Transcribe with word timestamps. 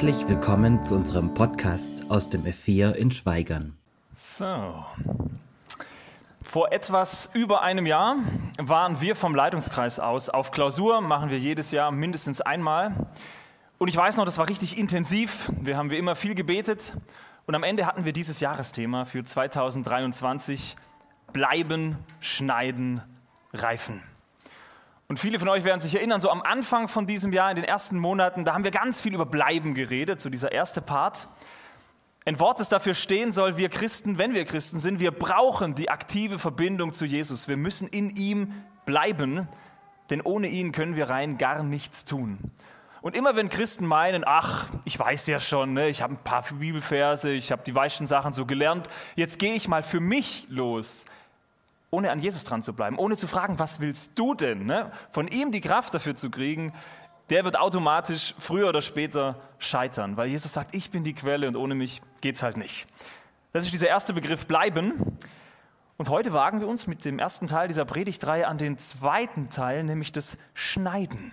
Herzlich 0.00 0.28
willkommen 0.28 0.84
zu 0.84 0.94
unserem 0.94 1.34
Podcast 1.34 2.08
aus 2.08 2.30
dem 2.30 2.44
F4 2.44 2.92
in 2.92 3.10
Schweigern. 3.10 3.76
So. 4.14 4.84
Vor 6.40 6.70
etwas 6.70 7.28
über 7.34 7.62
einem 7.62 7.84
Jahr 7.84 8.14
waren 8.58 9.00
wir 9.00 9.16
vom 9.16 9.34
Leitungskreis 9.34 9.98
aus 9.98 10.28
auf 10.28 10.52
Klausur, 10.52 11.00
machen 11.00 11.30
wir 11.30 11.40
jedes 11.40 11.72
Jahr 11.72 11.90
mindestens 11.90 12.40
einmal. 12.40 13.08
Und 13.78 13.88
ich 13.88 13.96
weiß 13.96 14.18
noch, 14.18 14.24
das 14.24 14.38
war 14.38 14.48
richtig 14.48 14.78
intensiv. 14.78 15.50
Wir 15.60 15.76
haben 15.76 15.90
wie 15.90 15.98
immer 15.98 16.14
viel 16.14 16.36
gebetet. 16.36 16.94
Und 17.46 17.56
am 17.56 17.64
Ende 17.64 17.84
hatten 17.84 18.04
wir 18.04 18.12
dieses 18.12 18.38
Jahresthema 18.38 19.04
für 19.04 19.24
2023 19.24 20.76
Bleiben, 21.32 21.96
Schneiden, 22.20 23.02
Reifen. 23.52 24.00
Und 25.10 25.18
viele 25.18 25.38
von 25.38 25.48
euch 25.48 25.64
werden 25.64 25.80
sich 25.80 25.94
erinnern, 25.94 26.20
so 26.20 26.30
am 26.30 26.42
Anfang 26.42 26.86
von 26.86 27.06
diesem 27.06 27.32
Jahr, 27.32 27.48
in 27.48 27.56
den 27.56 27.64
ersten 27.64 27.98
Monaten, 27.98 28.44
da 28.44 28.52
haben 28.52 28.64
wir 28.64 28.70
ganz 28.70 29.00
viel 29.00 29.14
über 29.14 29.24
Bleiben 29.24 29.72
geredet, 29.72 30.20
so 30.20 30.28
dieser 30.28 30.52
erste 30.52 30.82
Part. 30.82 31.28
Ein 32.26 32.38
Wort, 32.40 32.60
das 32.60 32.68
dafür 32.68 32.92
stehen 32.92 33.32
soll, 33.32 33.56
wir 33.56 33.70
Christen, 33.70 34.18
wenn 34.18 34.34
wir 34.34 34.44
Christen 34.44 34.78
sind, 34.78 35.00
wir 35.00 35.12
brauchen 35.12 35.74
die 35.74 35.88
aktive 35.88 36.38
Verbindung 36.38 36.92
zu 36.92 37.06
Jesus. 37.06 37.48
Wir 37.48 37.56
müssen 37.56 37.88
in 37.88 38.10
ihm 38.16 38.52
bleiben, 38.84 39.48
denn 40.10 40.20
ohne 40.20 40.48
ihn 40.48 40.72
können 40.72 40.94
wir 40.94 41.08
rein 41.08 41.38
gar 41.38 41.62
nichts 41.62 42.04
tun. 42.04 42.38
Und 43.00 43.16
immer 43.16 43.34
wenn 43.34 43.48
Christen 43.48 43.86
meinen, 43.86 44.24
ach, 44.26 44.68
ich 44.84 44.98
weiß 44.98 45.26
ja 45.28 45.40
schon, 45.40 45.72
ne, 45.72 45.88
ich 45.88 46.02
habe 46.02 46.16
ein 46.16 46.22
paar 46.22 46.44
Bibelverse, 46.52 47.30
ich 47.30 47.50
habe 47.50 47.62
die 47.64 47.74
weichen 47.74 48.06
Sachen 48.06 48.34
so 48.34 48.44
gelernt, 48.44 48.90
jetzt 49.16 49.38
gehe 49.38 49.54
ich 49.54 49.68
mal 49.68 49.82
für 49.82 50.00
mich 50.00 50.48
los, 50.50 51.06
ohne 51.90 52.10
an 52.10 52.20
Jesus 52.20 52.44
dran 52.44 52.62
zu 52.62 52.72
bleiben, 52.72 52.98
ohne 52.98 53.16
zu 53.16 53.26
fragen, 53.26 53.58
was 53.58 53.80
willst 53.80 54.18
du 54.18 54.34
denn? 54.34 54.66
Ne? 54.66 54.90
Von 55.10 55.28
ihm 55.28 55.52
die 55.52 55.60
Kraft 55.60 55.94
dafür 55.94 56.14
zu 56.14 56.30
kriegen, 56.30 56.72
der 57.30 57.44
wird 57.44 57.58
automatisch 57.58 58.34
früher 58.38 58.68
oder 58.68 58.80
später 58.80 59.36
scheitern, 59.58 60.16
weil 60.16 60.28
Jesus 60.28 60.52
sagt, 60.52 60.74
ich 60.74 60.90
bin 60.90 61.04
die 61.04 61.14
Quelle 61.14 61.48
und 61.48 61.56
ohne 61.56 61.74
mich 61.74 62.02
geht 62.20 62.36
es 62.36 62.42
halt 62.42 62.56
nicht. 62.56 62.86
Das 63.52 63.64
ist 63.64 63.72
dieser 63.72 63.88
erste 63.88 64.12
Begriff 64.12 64.46
bleiben. 64.46 65.18
Und 65.96 66.10
heute 66.10 66.32
wagen 66.32 66.60
wir 66.60 66.68
uns 66.68 66.86
mit 66.86 67.04
dem 67.04 67.18
ersten 67.18 67.48
Teil 67.48 67.68
dieser 67.68 67.84
Predigtreihe 67.84 68.46
an 68.46 68.56
den 68.56 68.78
zweiten 68.78 69.50
Teil, 69.50 69.82
nämlich 69.82 70.12
das 70.12 70.38
Schneiden. 70.54 71.32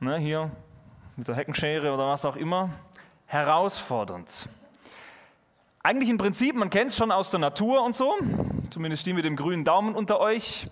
Ne, 0.00 0.18
hier 0.18 0.50
mit 1.16 1.26
der 1.28 1.34
Heckenschere 1.34 1.92
oder 1.92 2.06
was 2.06 2.24
auch 2.24 2.36
immer. 2.36 2.70
Herausfordernd. 3.26 4.48
Eigentlich 5.82 6.10
im 6.10 6.18
Prinzip, 6.18 6.54
man 6.54 6.70
kennt 6.70 6.90
es 6.90 6.96
schon 6.96 7.10
aus 7.10 7.30
der 7.30 7.40
Natur 7.40 7.82
und 7.82 7.96
so, 7.96 8.14
zumindest 8.70 9.06
die 9.06 9.12
mit 9.12 9.24
dem 9.24 9.36
grünen 9.36 9.64
Daumen 9.64 9.94
unter 9.94 10.20
euch. 10.20 10.68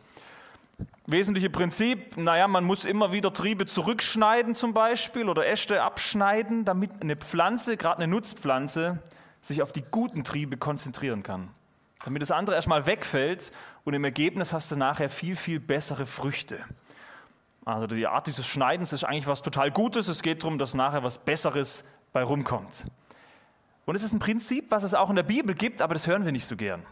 Wesentliche 1.06 1.50
Prinzip, 1.50 2.16
naja, 2.16 2.48
man 2.48 2.64
muss 2.64 2.84
immer 2.84 3.12
wieder 3.12 3.32
Triebe 3.32 3.66
zurückschneiden 3.66 4.54
zum 4.54 4.74
Beispiel 4.74 5.28
oder 5.28 5.46
Äste 5.46 5.82
abschneiden, 5.82 6.64
damit 6.64 6.90
eine 7.00 7.16
Pflanze, 7.16 7.76
gerade 7.76 7.98
eine 8.02 8.08
Nutzpflanze, 8.08 8.98
sich 9.40 9.62
auf 9.62 9.70
die 9.70 9.82
guten 9.82 10.24
Triebe 10.24 10.56
konzentrieren 10.56 11.22
kann. 11.22 11.48
Damit 12.04 12.22
das 12.22 12.30
andere 12.30 12.56
erstmal 12.56 12.86
wegfällt 12.86 13.52
und 13.84 13.94
im 13.94 14.04
Ergebnis 14.04 14.52
hast 14.52 14.70
du 14.72 14.76
nachher 14.76 15.08
viel, 15.08 15.36
viel 15.36 15.60
bessere 15.60 16.06
Früchte. 16.06 16.58
Also 17.64 17.86
die 17.86 18.06
Art 18.06 18.26
dieses 18.26 18.46
Schneidens 18.46 18.92
ist 18.92 19.04
eigentlich 19.04 19.26
was 19.26 19.42
total 19.42 19.70
Gutes. 19.70 20.08
Es 20.08 20.22
geht 20.22 20.42
darum, 20.42 20.58
dass 20.58 20.74
nachher 20.74 21.02
was 21.02 21.18
Besseres 21.18 21.84
bei 22.12 22.22
rumkommt. 22.22 22.84
Und 23.86 23.94
es 23.94 24.02
ist 24.02 24.12
ein 24.12 24.18
Prinzip, 24.18 24.70
was 24.70 24.82
es 24.82 24.94
auch 24.94 25.10
in 25.10 25.16
der 25.16 25.22
Bibel 25.22 25.54
gibt, 25.54 25.82
aber 25.82 25.94
das 25.94 26.06
hören 26.06 26.24
wir 26.24 26.32
nicht 26.32 26.46
so 26.46 26.56
gern. 26.56 26.82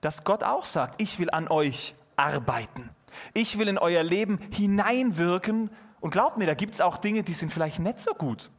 Dass 0.00 0.24
Gott 0.24 0.44
auch 0.44 0.64
sagt, 0.64 1.00
ich 1.00 1.18
will 1.18 1.30
an 1.30 1.48
euch 1.48 1.94
arbeiten. 2.16 2.90
Ich 3.34 3.58
will 3.58 3.68
in 3.68 3.78
euer 3.78 4.02
Leben 4.02 4.38
hineinwirken. 4.52 5.70
Und 6.00 6.10
glaubt 6.10 6.38
mir, 6.38 6.46
da 6.46 6.54
gibt 6.54 6.74
es 6.74 6.80
auch 6.80 6.98
Dinge, 6.98 7.22
die 7.22 7.32
sind 7.32 7.52
vielleicht 7.52 7.80
nicht 7.80 8.00
so 8.00 8.12
gut. 8.12 8.50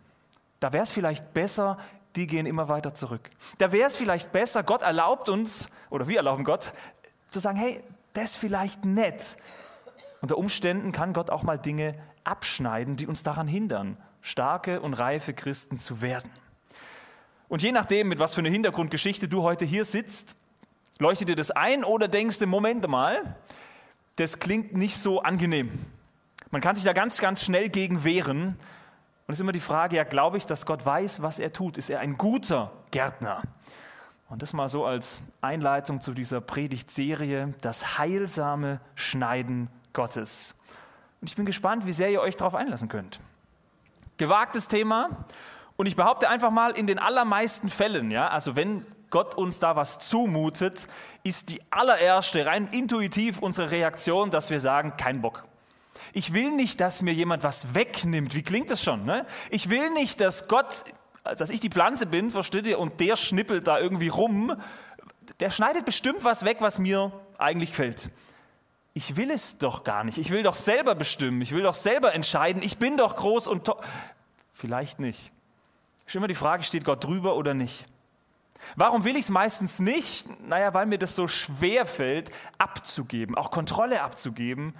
Da 0.59 0.73
wäre 0.73 0.83
es 0.83 0.91
vielleicht 0.91 1.33
besser, 1.33 1.77
die 2.15 2.27
gehen 2.27 2.45
immer 2.45 2.67
weiter 2.67 2.93
zurück. 2.93 3.29
Da 3.57 3.71
wäre 3.71 3.87
es 3.87 3.95
vielleicht 3.95 4.31
besser, 4.31 4.63
Gott 4.63 4.81
erlaubt 4.81 5.29
uns, 5.29 5.69
oder 5.89 6.07
wir 6.07 6.17
erlauben 6.17 6.43
Gott, 6.43 6.73
zu 7.31 7.39
sagen, 7.39 7.57
hey, 7.57 7.81
das 8.13 8.31
ist 8.31 8.37
vielleicht 8.37 8.83
nett. 8.85 9.37
Unter 10.21 10.37
Umständen 10.37 10.91
kann 10.91 11.13
Gott 11.13 11.29
auch 11.29 11.43
mal 11.43 11.57
Dinge 11.57 11.95
abschneiden, 12.23 12.97
die 12.97 13.07
uns 13.07 13.23
daran 13.23 13.47
hindern, 13.47 13.97
starke 14.21 14.81
und 14.81 14.95
reife 14.95 15.33
Christen 15.33 15.77
zu 15.77 16.01
werden. 16.01 16.29
Und 17.47 17.63
je 17.63 17.71
nachdem, 17.71 18.09
mit 18.09 18.19
was 18.19 18.35
für 18.35 18.41
einer 18.41 18.49
Hintergrundgeschichte 18.49 19.27
du 19.27 19.43
heute 19.43 19.65
hier 19.65 19.85
sitzt, 19.85 20.35
leuchtet 20.99 21.29
dir 21.29 21.35
das 21.35 21.51
ein 21.51 21.83
oder 21.83 22.07
denkst 22.07 22.39
du, 22.39 22.45
Moment 22.45 22.87
mal, 22.87 23.35
das 24.17 24.39
klingt 24.39 24.73
nicht 24.73 24.97
so 24.97 25.21
angenehm. 25.21 25.71
Man 26.51 26.61
kann 26.61 26.75
sich 26.75 26.83
da 26.83 26.93
ganz, 26.93 27.19
ganz 27.19 27.43
schnell 27.43 27.69
gegen 27.69 28.03
wehren. 28.03 28.47
Und 28.47 29.33
es 29.33 29.37
ist 29.37 29.41
immer 29.41 29.51
die 29.51 29.59
Frage, 29.59 29.95
ja, 29.95 30.03
glaube 30.03 30.37
ich, 30.37 30.45
dass 30.45 30.65
Gott 30.65 30.85
weiß, 30.85 31.21
was 31.21 31.39
er 31.39 31.53
tut? 31.53 31.77
Ist 31.77 31.89
er 31.89 31.99
ein 32.01 32.17
guter 32.17 32.71
Gärtner? 32.91 33.43
Und 34.27 34.41
das 34.41 34.53
mal 34.53 34.67
so 34.67 34.85
als 34.85 35.21
Einleitung 35.41 36.01
zu 36.01 36.13
dieser 36.13 36.41
Predigtserie, 36.41 37.53
das 37.61 37.97
heilsame 37.97 38.79
Schneiden 38.95 39.69
Gottes. 39.93 40.55
Und 41.21 41.29
ich 41.29 41.35
bin 41.35 41.45
gespannt, 41.45 41.85
wie 41.85 41.91
sehr 41.93 42.11
ihr 42.11 42.21
euch 42.21 42.35
darauf 42.35 42.55
einlassen 42.55 42.89
könnt. 42.89 43.19
Gewagtes 44.17 44.67
Thema. 44.67 45.25
Und 45.77 45.85
ich 45.85 45.95
behaupte 45.95 46.29
einfach 46.29 46.51
mal, 46.51 46.71
in 46.71 46.87
den 46.87 46.99
allermeisten 46.99 47.69
Fällen, 47.69 48.11
ja, 48.11 48.27
also 48.27 48.55
wenn 48.55 48.85
Gott 49.09 49.35
uns 49.35 49.59
da 49.59 49.75
was 49.75 49.99
zumutet, 49.99 50.87
ist 51.23 51.49
die 51.49 51.61
allererste, 51.69 52.45
rein 52.45 52.67
intuitiv 52.71 53.39
unsere 53.39 53.71
Reaktion, 53.71 54.31
dass 54.31 54.49
wir 54.49 54.59
sagen, 54.59 54.93
kein 54.97 55.21
Bock. 55.21 55.43
Ich 56.13 56.33
will 56.33 56.51
nicht, 56.51 56.79
dass 56.79 57.01
mir 57.01 57.13
jemand 57.13 57.43
was 57.43 57.73
wegnimmt. 57.75 58.33
Wie 58.35 58.43
klingt 58.43 58.71
das 58.71 58.83
schon? 58.83 59.05
Ne? 59.05 59.25
Ich 59.49 59.69
will 59.69 59.89
nicht, 59.91 60.21
dass 60.21 60.47
Gott, 60.47 60.83
dass 61.23 61.49
ich 61.49 61.59
die 61.59 61.69
Pflanze 61.69 62.05
bin, 62.05 62.31
versteht 62.31 62.67
ihr, 62.67 62.79
und 62.79 62.99
der 62.99 63.15
schnippelt 63.15 63.67
da 63.67 63.79
irgendwie 63.79 64.07
rum. 64.07 64.55
Der 65.39 65.49
schneidet 65.49 65.85
bestimmt 65.85 66.23
was 66.23 66.45
weg, 66.45 66.57
was 66.59 66.79
mir 66.79 67.11
eigentlich 67.37 67.71
gefällt. 67.71 68.09
Ich 68.93 69.15
will 69.15 69.31
es 69.31 69.57
doch 69.57 69.83
gar 69.83 70.03
nicht. 70.03 70.17
Ich 70.17 70.31
will 70.31 70.43
doch 70.43 70.55
selber 70.55 70.95
bestimmen. 70.95 71.41
Ich 71.41 71.51
will 71.51 71.63
doch 71.63 71.75
selber 71.75 72.13
entscheiden. 72.13 72.61
Ich 72.63 72.77
bin 72.77 72.97
doch 72.97 73.15
groß 73.15 73.47
und 73.47 73.65
toll. 73.65 73.77
Vielleicht 74.53 74.99
nicht. 74.99 75.31
Ist 76.05 76.15
immer 76.15 76.27
die 76.27 76.35
Frage, 76.35 76.63
steht 76.63 76.85
Gott 76.85 77.03
drüber 77.03 77.35
oder 77.35 77.53
nicht? 77.53 77.85
Warum 78.75 79.03
will 79.03 79.15
ich 79.15 79.25
es 79.25 79.29
meistens 79.29 79.79
nicht? 79.79 80.27
Naja, 80.47 80.73
weil 80.73 80.85
mir 80.85 80.97
das 80.97 81.15
so 81.15 81.27
schwer 81.27 81.85
fällt, 81.85 82.29
abzugeben, 82.57 83.35
auch 83.35 83.51
Kontrolle 83.51 84.01
abzugeben 84.01 84.73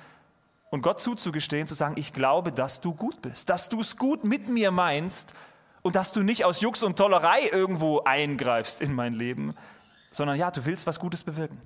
und 0.69 0.81
Gott 0.81 0.99
zuzugestehen, 0.99 1.67
zu 1.67 1.73
sagen, 1.73 1.95
ich 1.97 2.13
glaube, 2.13 2.51
dass 2.51 2.81
du 2.81 2.93
gut 2.93 3.21
bist, 3.21 3.49
dass 3.49 3.69
du 3.69 3.81
es 3.81 3.97
gut 3.97 4.23
mit 4.23 4.49
mir 4.49 4.71
meinst 4.71 5.33
und 5.81 5.95
dass 5.95 6.11
du 6.11 6.23
nicht 6.23 6.45
aus 6.45 6.61
Jux 6.61 6.83
und 6.83 6.97
Tollerei 6.97 7.49
irgendwo 7.51 8.01
eingreifst 8.01 8.81
in 8.81 8.93
mein 8.93 9.13
Leben, 9.13 9.55
sondern 10.11 10.37
ja, 10.37 10.51
du 10.51 10.65
willst 10.65 10.85
was 10.87 10.99
Gutes 10.99 11.23
bewirken. 11.23 11.61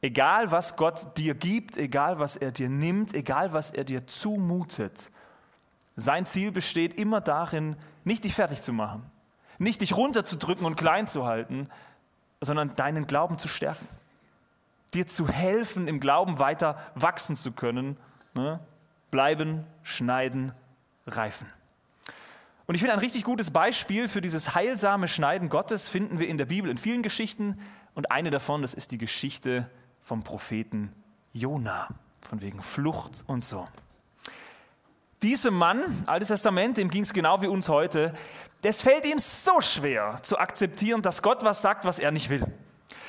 Egal, 0.00 0.50
was 0.50 0.76
Gott 0.76 1.16
dir 1.16 1.34
gibt, 1.34 1.78
egal, 1.78 2.18
was 2.18 2.36
er 2.36 2.52
dir 2.52 2.68
nimmt, 2.68 3.14
egal, 3.14 3.52
was 3.52 3.70
er 3.70 3.84
dir 3.84 4.06
zumutet, 4.06 5.10
sein 5.96 6.26
Ziel 6.26 6.50
besteht 6.50 7.00
immer 7.00 7.20
darin, 7.20 7.76
nicht 8.04 8.24
dich 8.24 8.34
fertig 8.34 8.62
zu 8.62 8.72
machen, 8.72 9.10
nicht 9.58 9.80
dich 9.80 9.96
runterzudrücken 9.96 10.66
und 10.66 10.76
klein 10.76 11.06
zu 11.06 11.26
halten, 11.26 11.68
sondern 12.40 12.74
deinen 12.76 13.06
Glauben 13.06 13.38
zu 13.38 13.48
stärken. 13.48 13.86
Dir 14.92 15.06
zu 15.06 15.28
helfen, 15.28 15.88
im 15.88 16.00
Glauben 16.00 16.38
weiter 16.38 16.78
wachsen 16.94 17.36
zu 17.36 17.52
können. 17.52 17.96
Ne? 18.34 18.60
Bleiben, 19.10 19.64
schneiden, 19.82 20.52
reifen. 21.06 21.46
Und 22.66 22.74
ich 22.74 22.80
finde, 22.80 22.94
ein 22.94 23.00
richtig 23.00 23.24
gutes 23.24 23.50
Beispiel 23.50 24.08
für 24.08 24.20
dieses 24.20 24.54
heilsame 24.54 25.08
Schneiden 25.08 25.48
Gottes 25.48 25.88
finden 25.88 26.18
wir 26.18 26.28
in 26.28 26.38
der 26.38 26.46
Bibel 26.46 26.70
in 26.70 26.78
vielen 26.78 27.02
Geschichten. 27.02 27.60
Und 27.94 28.10
eine 28.10 28.30
davon, 28.30 28.62
das 28.62 28.74
ist 28.74 28.90
die 28.90 28.98
Geschichte 28.98 29.68
vom 30.00 30.22
Propheten 30.22 30.92
Jona, 31.32 31.88
von 32.20 32.40
wegen 32.40 32.62
Flucht 32.62 33.24
und 33.26 33.44
so. 33.44 33.66
Diesem 35.22 35.54
Mann, 35.54 36.04
Altes 36.06 36.28
Testament, 36.28 36.76
dem 36.76 36.90
ging 36.90 37.02
es 37.02 37.12
genau 37.12 37.40
wie 37.42 37.46
uns 37.46 37.68
heute, 37.68 38.14
es 38.64 38.82
fällt 38.82 39.04
ihm 39.04 39.18
so 39.18 39.60
schwer 39.60 40.18
zu 40.22 40.38
akzeptieren, 40.38 41.02
dass 41.02 41.22
Gott 41.22 41.44
was 41.44 41.62
sagt, 41.62 41.84
was 41.84 41.98
er 41.98 42.10
nicht 42.10 42.30
will. 42.30 42.44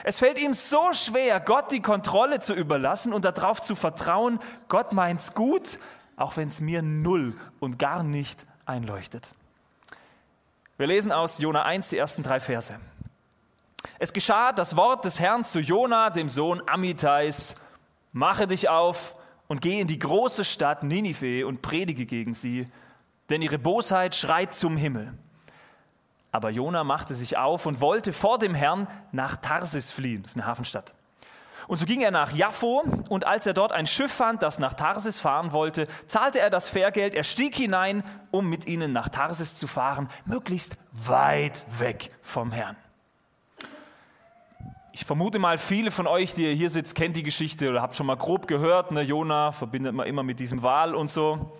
Es 0.04 0.20
fällt 0.20 0.40
ihm 0.40 0.54
so 0.54 0.94
schwer, 0.94 1.40
Gott 1.40 1.72
die 1.72 1.82
Kontrolle 1.82 2.40
zu 2.40 2.54
überlassen 2.54 3.14
und 3.14 3.26
darauf 3.26 3.62
zu 3.62 3.76
vertrauen, 3.76 4.40
Gott 4.68 4.94
meint's 4.94 5.34
gut, 5.34 5.80
auch 6.16 6.38
wenn 6.38 6.48
es 6.48 6.62
mir 6.62 6.82
null 6.82 7.36
und 7.60 7.80
gar 7.80 8.04
nicht 8.04 8.46
einleuchtet. 8.66 9.30
Wir 10.78 10.88
lesen 10.88 11.12
aus 11.12 11.40
Jona 11.40 11.64
1 11.64 11.90
die 11.90 11.98
ersten 11.98 12.22
drei 12.22 12.40
Verse. 12.40 12.78
Es 13.98 14.14
geschah 14.14 14.52
das 14.52 14.76
Wort 14.76 15.06
des 15.06 15.20
Herrn 15.20 15.44
zu 15.44 15.60
Jona, 15.60 16.10
dem 16.10 16.30
Sohn 16.30 16.62
Amitais, 16.68 17.56
mache 18.12 18.48
dich 18.48 18.70
auf 18.70 19.16
und 19.48 19.62
geh 19.62 19.80
in 19.80 19.88
die 19.88 20.00
große 20.00 20.44
Stadt 20.44 20.84
Ninive 20.84 21.48
und 21.48 21.62
predige 21.62 22.06
gegen 22.06 22.34
sie, 22.34 22.68
denn 23.30 23.42
ihre 23.42 23.58
Bosheit 23.58 24.16
schreit 24.16 24.54
zum 24.54 24.78
Himmel. 24.78 25.14
Aber 26.36 26.50
Jona 26.50 26.84
machte 26.84 27.16
sich 27.16 27.38
auf 27.38 27.66
und 27.66 27.80
wollte 27.80 28.12
vor 28.12 28.38
dem 28.38 28.54
Herrn 28.54 28.90
nach 29.14 29.38
Tarsis 29.38 29.94
fliehen, 29.94 30.22
das 30.22 30.34
ist 30.34 30.36
eine 30.36 30.46
Hafenstadt. 30.46 30.94
Und 31.70 31.78
so 31.78 31.86
ging 31.86 32.02
er 32.02 32.12
nach 32.12 32.34
Jaffo 32.34 32.84
und 33.08 33.26
als 33.26 33.48
er 33.48 33.54
dort 33.54 33.72
ein 33.72 33.88
Schiff 33.88 34.12
fand, 34.12 34.44
das 34.44 34.60
nach 34.60 34.74
Tarsis 34.74 35.22
fahren 35.22 35.54
wollte, 35.54 35.88
zahlte 36.08 36.42
er 36.42 36.50
das 36.50 36.70
Fährgeld, 36.70 37.16
er 37.16 37.24
stieg 37.24 37.56
hinein, 37.56 38.04
um 38.32 38.50
mit 38.50 38.68
ihnen 38.68 38.92
nach 38.92 39.08
Tarsis 39.08 39.56
zu 39.56 39.66
fahren, 39.66 40.10
möglichst 40.26 40.78
weit 40.92 41.66
weg 41.80 42.12
vom 42.22 42.52
Herrn. 42.52 42.76
Ich 44.92 45.06
vermute 45.06 45.40
mal, 45.40 45.58
viele 45.58 45.90
von 45.90 46.06
euch, 46.06 46.34
die 46.34 46.44
ihr 46.44 46.54
hier 46.54 46.70
sitzt, 46.70 46.96
kennt 46.96 47.16
die 47.16 47.24
Geschichte 47.24 47.70
oder 47.70 47.82
habt 47.82 47.96
schon 47.96 48.08
mal 48.08 48.18
grob 48.18 48.46
gehört. 48.46 48.92
Ne? 48.92 49.04
Jona 49.04 49.54
verbindet 49.54 49.96
man 49.96 50.06
immer 50.06 50.24
mit 50.24 50.42
diesem 50.42 50.64
Wal 50.64 50.96
und 50.96 51.10
so. 51.10 51.58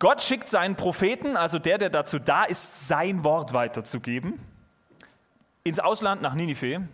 Gott 0.00 0.22
schickt 0.22 0.48
seinen 0.48 0.76
Propheten, 0.76 1.36
also 1.36 1.58
der, 1.58 1.76
der 1.76 1.90
dazu 1.90 2.18
da 2.18 2.44
ist, 2.44 2.88
sein 2.88 3.22
Wort 3.22 3.52
weiterzugeben, 3.52 4.40
ins 5.62 5.78
Ausland 5.78 6.22
nach 6.22 6.34
Ninive. 6.34 6.88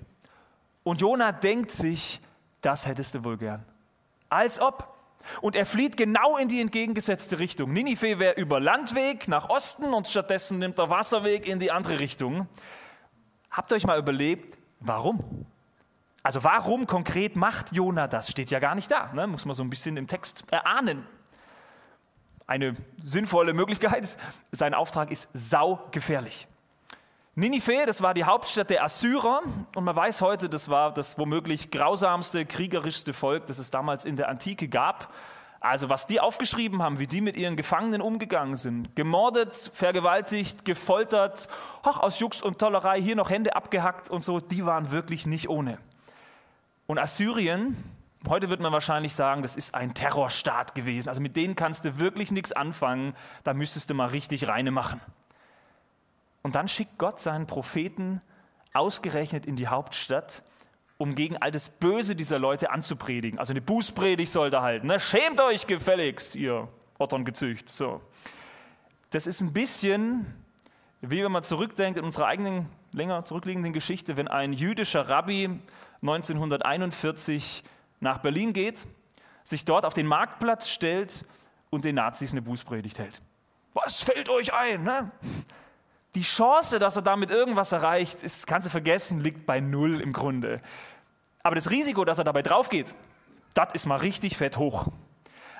Und 0.82 1.00
Jona 1.00 1.30
denkt 1.30 1.70
sich, 1.70 2.20
das 2.62 2.84
hättest 2.84 3.14
du 3.14 3.24
wohl 3.24 3.36
gern. 3.36 3.64
Als 4.28 4.60
ob. 4.60 4.92
Und 5.40 5.54
er 5.54 5.66
flieht 5.66 5.96
genau 5.96 6.36
in 6.36 6.48
die 6.48 6.60
entgegengesetzte 6.60 7.38
Richtung. 7.38 7.72
Ninive 7.72 8.18
wäre 8.18 8.34
über 8.34 8.58
Landweg 8.58 9.28
nach 9.28 9.50
Osten 9.50 9.94
und 9.94 10.08
stattdessen 10.08 10.58
nimmt 10.58 10.78
er 10.78 10.90
Wasserweg 10.90 11.46
in 11.46 11.60
die 11.60 11.70
andere 11.70 12.00
Richtung. 12.00 12.48
Habt 13.52 13.70
ihr 13.70 13.76
euch 13.76 13.86
mal 13.86 14.00
überlebt, 14.00 14.58
warum? 14.80 15.46
Also 16.24 16.42
warum 16.42 16.88
konkret 16.88 17.36
macht 17.36 17.70
Jona 17.70 18.08
das? 18.08 18.28
Steht 18.28 18.50
ja 18.50 18.58
gar 18.58 18.74
nicht 18.74 18.90
da. 18.90 19.12
Ne? 19.12 19.28
Muss 19.28 19.44
man 19.44 19.54
so 19.54 19.62
ein 19.62 19.70
bisschen 19.70 19.96
im 19.96 20.08
Text 20.08 20.42
erahnen. 20.50 21.06
Eine 22.46 22.76
sinnvolle 23.02 23.54
Möglichkeit. 23.54 24.16
Sein 24.52 24.75
Auftrag 24.75 25.10
ist 25.10 25.28
saugefährlich. 25.32 26.46
Ninive, 27.34 27.84
das 27.87 28.00
war 28.00 28.14
die 28.14 28.25
Hauptstadt 28.25 28.70
der 28.70 28.82
Assyrer 28.82 29.43
und 29.75 29.84
man 29.84 29.94
weiß 29.94 30.22
heute, 30.22 30.48
das 30.48 30.70
war 30.70 30.94
das 30.94 31.19
womöglich 31.19 31.70
grausamste, 31.70 32.46
kriegerischste 32.46 33.12
Volk, 33.12 33.44
das 33.46 33.58
es 33.58 33.70
damals 33.70 34.06
in 34.06 34.16
der 34.16 34.31
Antike 34.31 34.69
gab. 34.69 35.12
Also 35.60 35.88
was 35.88 36.06
die 36.06 36.20
aufgeschrieben 36.20 36.82
haben, 36.82 36.98
wie 36.98 37.06
die 37.06 37.20
mit 37.20 37.37
ihren 37.37 37.56
Gefangenen 37.56 38.00
umgegangen 38.00 38.56
sind, 38.56 38.94
gemordet, 38.94 39.70
vergewaltigt, 39.75 40.64
gefoltert, 40.64 41.49
hoch 41.84 41.99
aus 41.99 42.20
Jux 42.20 42.40
und 42.40 42.58
Tollerei, 42.58 43.02
hier 43.02 43.16
noch 43.16 43.28
Hände 43.28 43.56
abgehackt 43.56 44.08
und 44.08 44.22
so, 44.22 44.40
die 44.40 44.64
waren 44.64 44.92
wirklich 44.92 45.26
nicht 45.26 45.49
ohne. 45.49 45.78
Und 46.87 46.99
Assyrien, 46.99 47.76
heute 48.28 48.50
wird 48.50 48.60
man 48.60 48.72
wahrscheinlich 48.72 49.14
sagen, 49.14 49.42
das 49.42 49.56
ist 49.56 49.74
ein 49.74 49.94
Terrorstaat 49.94 50.74
gewesen. 50.74 51.08
Also 51.08 51.20
mit 51.20 51.36
denen 51.36 51.56
kannst 51.56 51.84
du 51.84 51.98
wirklich 51.98 52.32
nichts 52.32 52.52
anfangen, 52.52 53.14
da 53.44 53.54
müsstest 53.54 53.90
du 53.90 53.94
mal 53.94 54.08
richtig 54.08 54.48
reine 54.48 54.70
machen. 54.70 55.00
Und 56.42 56.54
dann 56.54 56.68
schickt 56.68 56.98
Gott 56.98 57.20
seinen 57.20 57.46
Propheten 57.46 58.20
ausgerechnet 58.72 59.46
in 59.46 59.56
die 59.56 59.68
Hauptstadt, 59.68 60.42
um 60.98 61.14
gegen 61.14 61.36
all 61.36 61.50
das 61.50 61.68
Böse 61.68 62.16
dieser 62.16 62.38
Leute 62.38 62.70
anzupredigen. 62.70 63.38
Also 63.38 63.52
eine 63.52 63.60
Bußpredigt 63.60 64.30
sollte 64.30 64.62
halten. 64.62 64.86
Ne? 64.86 65.00
Schämt 65.00 65.40
euch 65.40 65.66
gefälligst, 65.66 66.36
ihr 66.36 66.68
Otterngezücht. 66.98 67.68
So. 67.68 68.00
Das 69.10 69.26
ist 69.26 69.40
ein 69.40 69.52
bisschen, 69.52 70.26
wie 71.00 71.22
wenn 71.22 71.32
man 71.32 71.42
zurückdenkt 71.42 71.98
in 71.98 72.04
unserer 72.04 72.26
eigenen, 72.26 72.68
länger 72.92 73.24
zurückliegenden 73.24 73.72
Geschichte, 73.72 74.16
wenn 74.16 74.28
ein 74.28 74.52
jüdischer 74.52 75.08
Rabbi 75.08 75.60
1941 76.02 77.62
nach 78.00 78.19
Berlin 78.19 78.52
geht, 78.52 78.87
sich 79.44 79.64
dort 79.64 79.84
auf 79.84 79.94
den 79.94 80.06
Marktplatz 80.06 80.69
stellt 80.69 81.25
und 81.70 81.84
den 81.84 81.94
Nazis 81.96 82.32
eine 82.32 82.43
Bußpredigt 82.43 82.98
hält. 82.98 83.22
Was 83.75 84.02
fällt 84.02 84.28
euch 84.28 84.52
ein? 84.54 84.82
Ne? 84.82 85.10
die 86.16 86.22
Chance, 86.22 86.78
dass 86.78 86.96
er 86.96 87.02
damit 87.02 87.31
irgendwas 87.31 87.72
erreicht, 87.72 88.22
ist, 88.22 88.46
kannst 88.46 88.66
du 88.66 88.70
vergessen, 88.70 89.20
liegt 89.20 89.46
bei 89.46 89.60
null 89.60 90.00
im 90.00 90.12
Grunde. 90.12 90.60
Aber 91.43 91.54
das 91.54 91.70
Risiko, 91.70 92.04
dass 92.04 92.19
er 92.19 92.25
dabei 92.25 92.43
drauf 92.43 92.70
geht, 92.70 92.96
das 93.54 93.75
ist 93.75 93.87
mal 93.87 93.96
richtig 93.96 94.37
fett 94.37 94.56
hoch. 94.56 94.88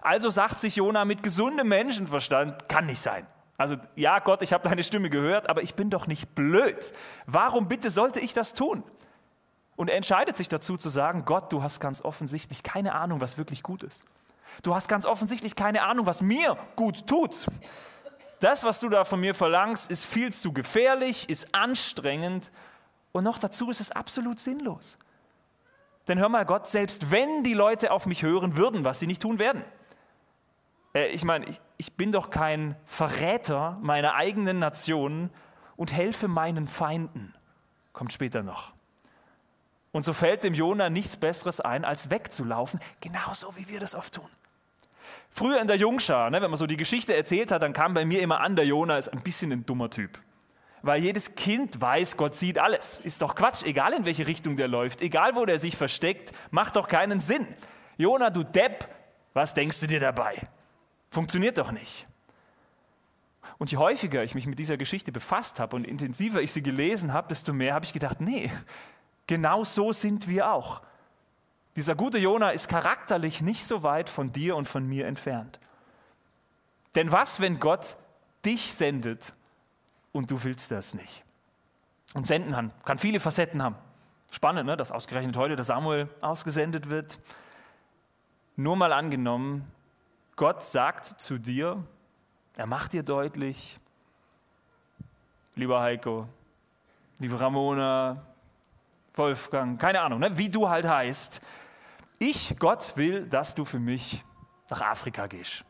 Also 0.00 0.31
sagt 0.31 0.59
sich 0.59 0.77
Jona 0.77 1.05
mit 1.05 1.23
gesundem 1.23 1.69
Menschenverstand, 1.69 2.69
kann 2.69 2.87
nicht 2.87 3.00
sein. 3.00 3.27
Also 3.59 3.77
ja, 3.97 4.19
Gott, 4.19 4.43
ich 4.43 4.53
habe 4.53 4.69
deine 4.69 4.82
Stimme 4.82 5.11
gehört, 5.11 5.49
aber 5.50 5.62
ich 5.62 5.75
bin 5.75 5.91
doch 5.91 6.06
nicht 6.06 6.35
blöd. 6.35 6.93
Warum 7.27 7.69
bitte 7.69 7.91
sollte 7.91 8.21
ich 8.21 8.32
das 8.32 8.55
tun? 8.55 8.82
Und 9.76 9.90
er 9.90 9.96
entscheidet 9.96 10.37
sich 10.37 10.49
dazu 10.49 10.76
zu 10.76 10.88
sagen, 10.88 11.25
Gott, 11.25 11.52
du 11.52 11.62
hast 11.62 11.81
ganz 11.81 12.02
offensichtlich 12.02 12.62
keine 12.62 12.94
Ahnung, 12.94 13.20
was 13.20 13.38
wirklich 13.38 13.62
gut 13.62 13.82
ist. 13.82 14.05
Du 14.62 14.75
hast 14.75 14.88
ganz 14.88 15.05
offensichtlich 15.05 15.55
keine 15.55 15.82
Ahnung, 15.82 16.06
was 16.06 16.23
mir 16.23 16.56
gut 16.76 17.06
tut 17.06 17.46
das, 18.40 18.64
was 18.64 18.81
du 18.81 18.88
da 18.88 19.05
von 19.05 19.20
mir 19.20 19.34
verlangst, 19.34 19.90
ist 19.90 20.05
viel 20.05 20.32
zu 20.32 20.52
gefährlich, 20.52 21.28
ist 21.28 21.55
anstrengend 21.55 22.50
und 23.12 23.25
noch 23.25 23.38
dazu 23.38 23.70
ist 23.70 23.81
es 23.81 23.90
absolut 23.90 24.40
sinnlos. 24.40 24.99
Denn 26.08 26.19
hör 26.19 26.29
mal, 26.29 26.44
Gott, 26.44 26.67
selbst 26.67 27.11
wenn 27.11 27.43
die 27.43 27.55
Leute 27.55 27.90
auf 27.90 28.06
mich 28.06 28.22
hören 28.22 28.56
würden, 28.56 28.84
was 28.84 29.00
sie 29.00 29.06
nicht 29.06 29.22
tun 29.22 29.38
werden, 29.38 29.64
äh, 30.94 31.08
ich 31.08 31.25
meine, 31.25 31.46
ich, 31.46 31.61
ich 31.79 31.94
bin 31.94 32.12
doch 32.12 32.31
kein 32.31 32.76
Verräter 32.84 33.79
meiner 33.81 34.14
eigenen 34.14 34.58
Nation 34.58 35.31
und 35.76 35.93
helfe 35.93 36.29
meinen 36.29 36.69
Feinden. 36.69 37.34
Kommt 37.93 38.12
später 38.12 38.43
noch. 38.43 38.75
Und 39.96 40.02
so 40.02 40.12
fällt 40.12 40.44
dem 40.44 40.52
Jona 40.52 40.90
nichts 40.90 41.16
Besseres 41.16 41.58
ein, 41.58 41.82
als 41.82 42.10
wegzulaufen, 42.10 42.81
genauso 43.00 43.56
wie 43.56 43.66
wir 43.70 43.81
das 43.81 43.94
oft 43.94 44.16
tun. 44.16 44.28
Früher 45.31 45.58
in 45.58 45.69
der 45.69 45.76
Jungschar, 45.76 46.28
ne, 46.28 46.43
wenn 46.43 46.50
man 46.50 46.58
so 46.58 46.66
die 46.66 46.76
Geschichte 46.76 47.16
erzählt 47.16 47.50
hat, 47.50 47.62
dann 47.62 47.72
kam 47.72 47.94
bei 47.94 48.04
mir 48.04 48.20
immer 48.20 48.40
an, 48.40 48.56
der 48.56 48.66
Jona 48.66 48.98
ist 48.98 49.08
ein 49.08 49.22
bisschen 49.22 49.52
ein 49.52 49.64
dummer 49.64 49.88
Typ. 49.88 50.19
Weil 50.82 51.02
jedes 51.02 51.34
Kind 51.34 51.81
weiß, 51.81 52.19
Gott 52.19 52.34
sieht 52.34 52.58
alles. 52.58 53.00
Ist 53.00 53.22
doch 53.22 53.34
Quatsch, 53.34 53.64
egal 53.64 53.94
in 53.94 54.04
welche 54.04 54.26
Richtung 54.26 54.56
der 54.56 54.69
läuft, 54.69 55.00
egal 55.00 55.34
wo 55.34 55.46
der 55.46 55.58
sich 55.58 55.78
versteckt, 55.78 56.32
macht 56.50 56.76
doch 56.76 56.88
keinen 56.88 57.22
Sinn. 57.22 57.48
Jona, 57.96 58.28
du 58.28 58.43
Depp, 58.43 58.87
was 59.32 59.54
denkst 59.54 59.81
du 59.81 59.87
dir 59.87 60.00
dabei? 60.00 60.37
Funktioniert 61.08 61.56
doch 61.56 61.72
nicht. 61.72 62.06
Und 63.56 63.70
je 63.70 63.78
häufiger 63.78 64.22
ich 64.22 64.34
mich 64.34 64.46
mit 64.46 64.58
dieser 64.58 64.76
Geschichte 64.76 65.10
befasst 65.10 65.58
habe 65.58 65.75
und 65.75 65.87
intensiver 65.87 66.43
ich 66.43 66.52
sie 66.52 66.62
gelesen 66.62 67.14
habe, 67.14 67.28
desto 67.28 67.54
mehr 67.54 67.72
habe 67.72 67.87
ich 67.87 67.94
gedacht, 67.94 68.20
nee, 68.20 68.50
genau 69.26 69.64
so 69.64 69.93
sind 69.93 70.28
wir 70.28 70.50
auch. 70.52 70.82
Dieser 71.76 71.94
gute 71.94 72.19
Jona 72.19 72.50
ist 72.50 72.69
charakterlich 72.69 73.43
nicht 73.43 73.64
so 73.64 73.82
weit 73.82 74.08
von 74.08 74.32
dir 74.32 74.56
und 74.56 74.67
von 74.67 74.87
mir 74.87 75.06
entfernt. 75.06 75.61
Denn 76.94 77.12
was, 77.12 77.40
wenn 77.40 77.61
Gott 77.61 77.96
dich 78.44 78.73
sendet 78.73 79.34
und 80.12 80.31
du 80.31 80.43
willst 80.43 80.70
das 80.70 80.94
nicht? 80.94 81.22
Und 82.15 82.27
senden 82.27 82.72
kann 82.84 82.98
viele 82.98 83.20
Facetten 83.20 83.62
haben. 83.62 83.77
Spannend, 84.31 84.67
ne? 84.67 84.77
dass 84.77 84.91
ausgerechnet 84.91 85.36
heute 85.36 85.56
der 85.56 85.65
Samuel 85.65 86.08
ausgesendet 86.20 86.89
wird. 86.89 87.19
Nur 88.56 88.77
mal 88.77 88.93
angenommen, 88.93 89.70
Gott 90.34 90.62
sagt 90.62 91.05
zu 91.06 91.39
dir, 91.39 91.82
er 92.56 92.67
macht 92.67 92.94
dir 92.94 93.03
deutlich, 93.03 93.79
lieber 95.55 95.81
Heiko, 95.81 96.27
liebe 97.19 97.39
Ramona, 97.39 98.22
Wolfgang, 99.17 99.81
keine 99.81 100.03
Ahnung, 100.03 100.20
ne? 100.20 100.37
wie 100.39 100.49
du 100.49 100.69
halt 100.69 100.87
heißt, 100.87 101.41
ich, 102.19 102.56
Gott, 102.58 102.96
will, 102.96 103.27
dass 103.27 103.55
du 103.55 103.65
für 103.65 103.79
mich 103.79 104.23
nach 104.70 104.81
Afrika 104.81 105.27
gehst. 105.27 105.65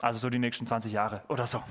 Also 0.00 0.18
so 0.18 0.30
die 0.30 0.38
nächsten 0.38 0.66
20 0.66 0.92
Jahre 0.92 1.22
oder 1.28 1.46
so. 1.46 1.62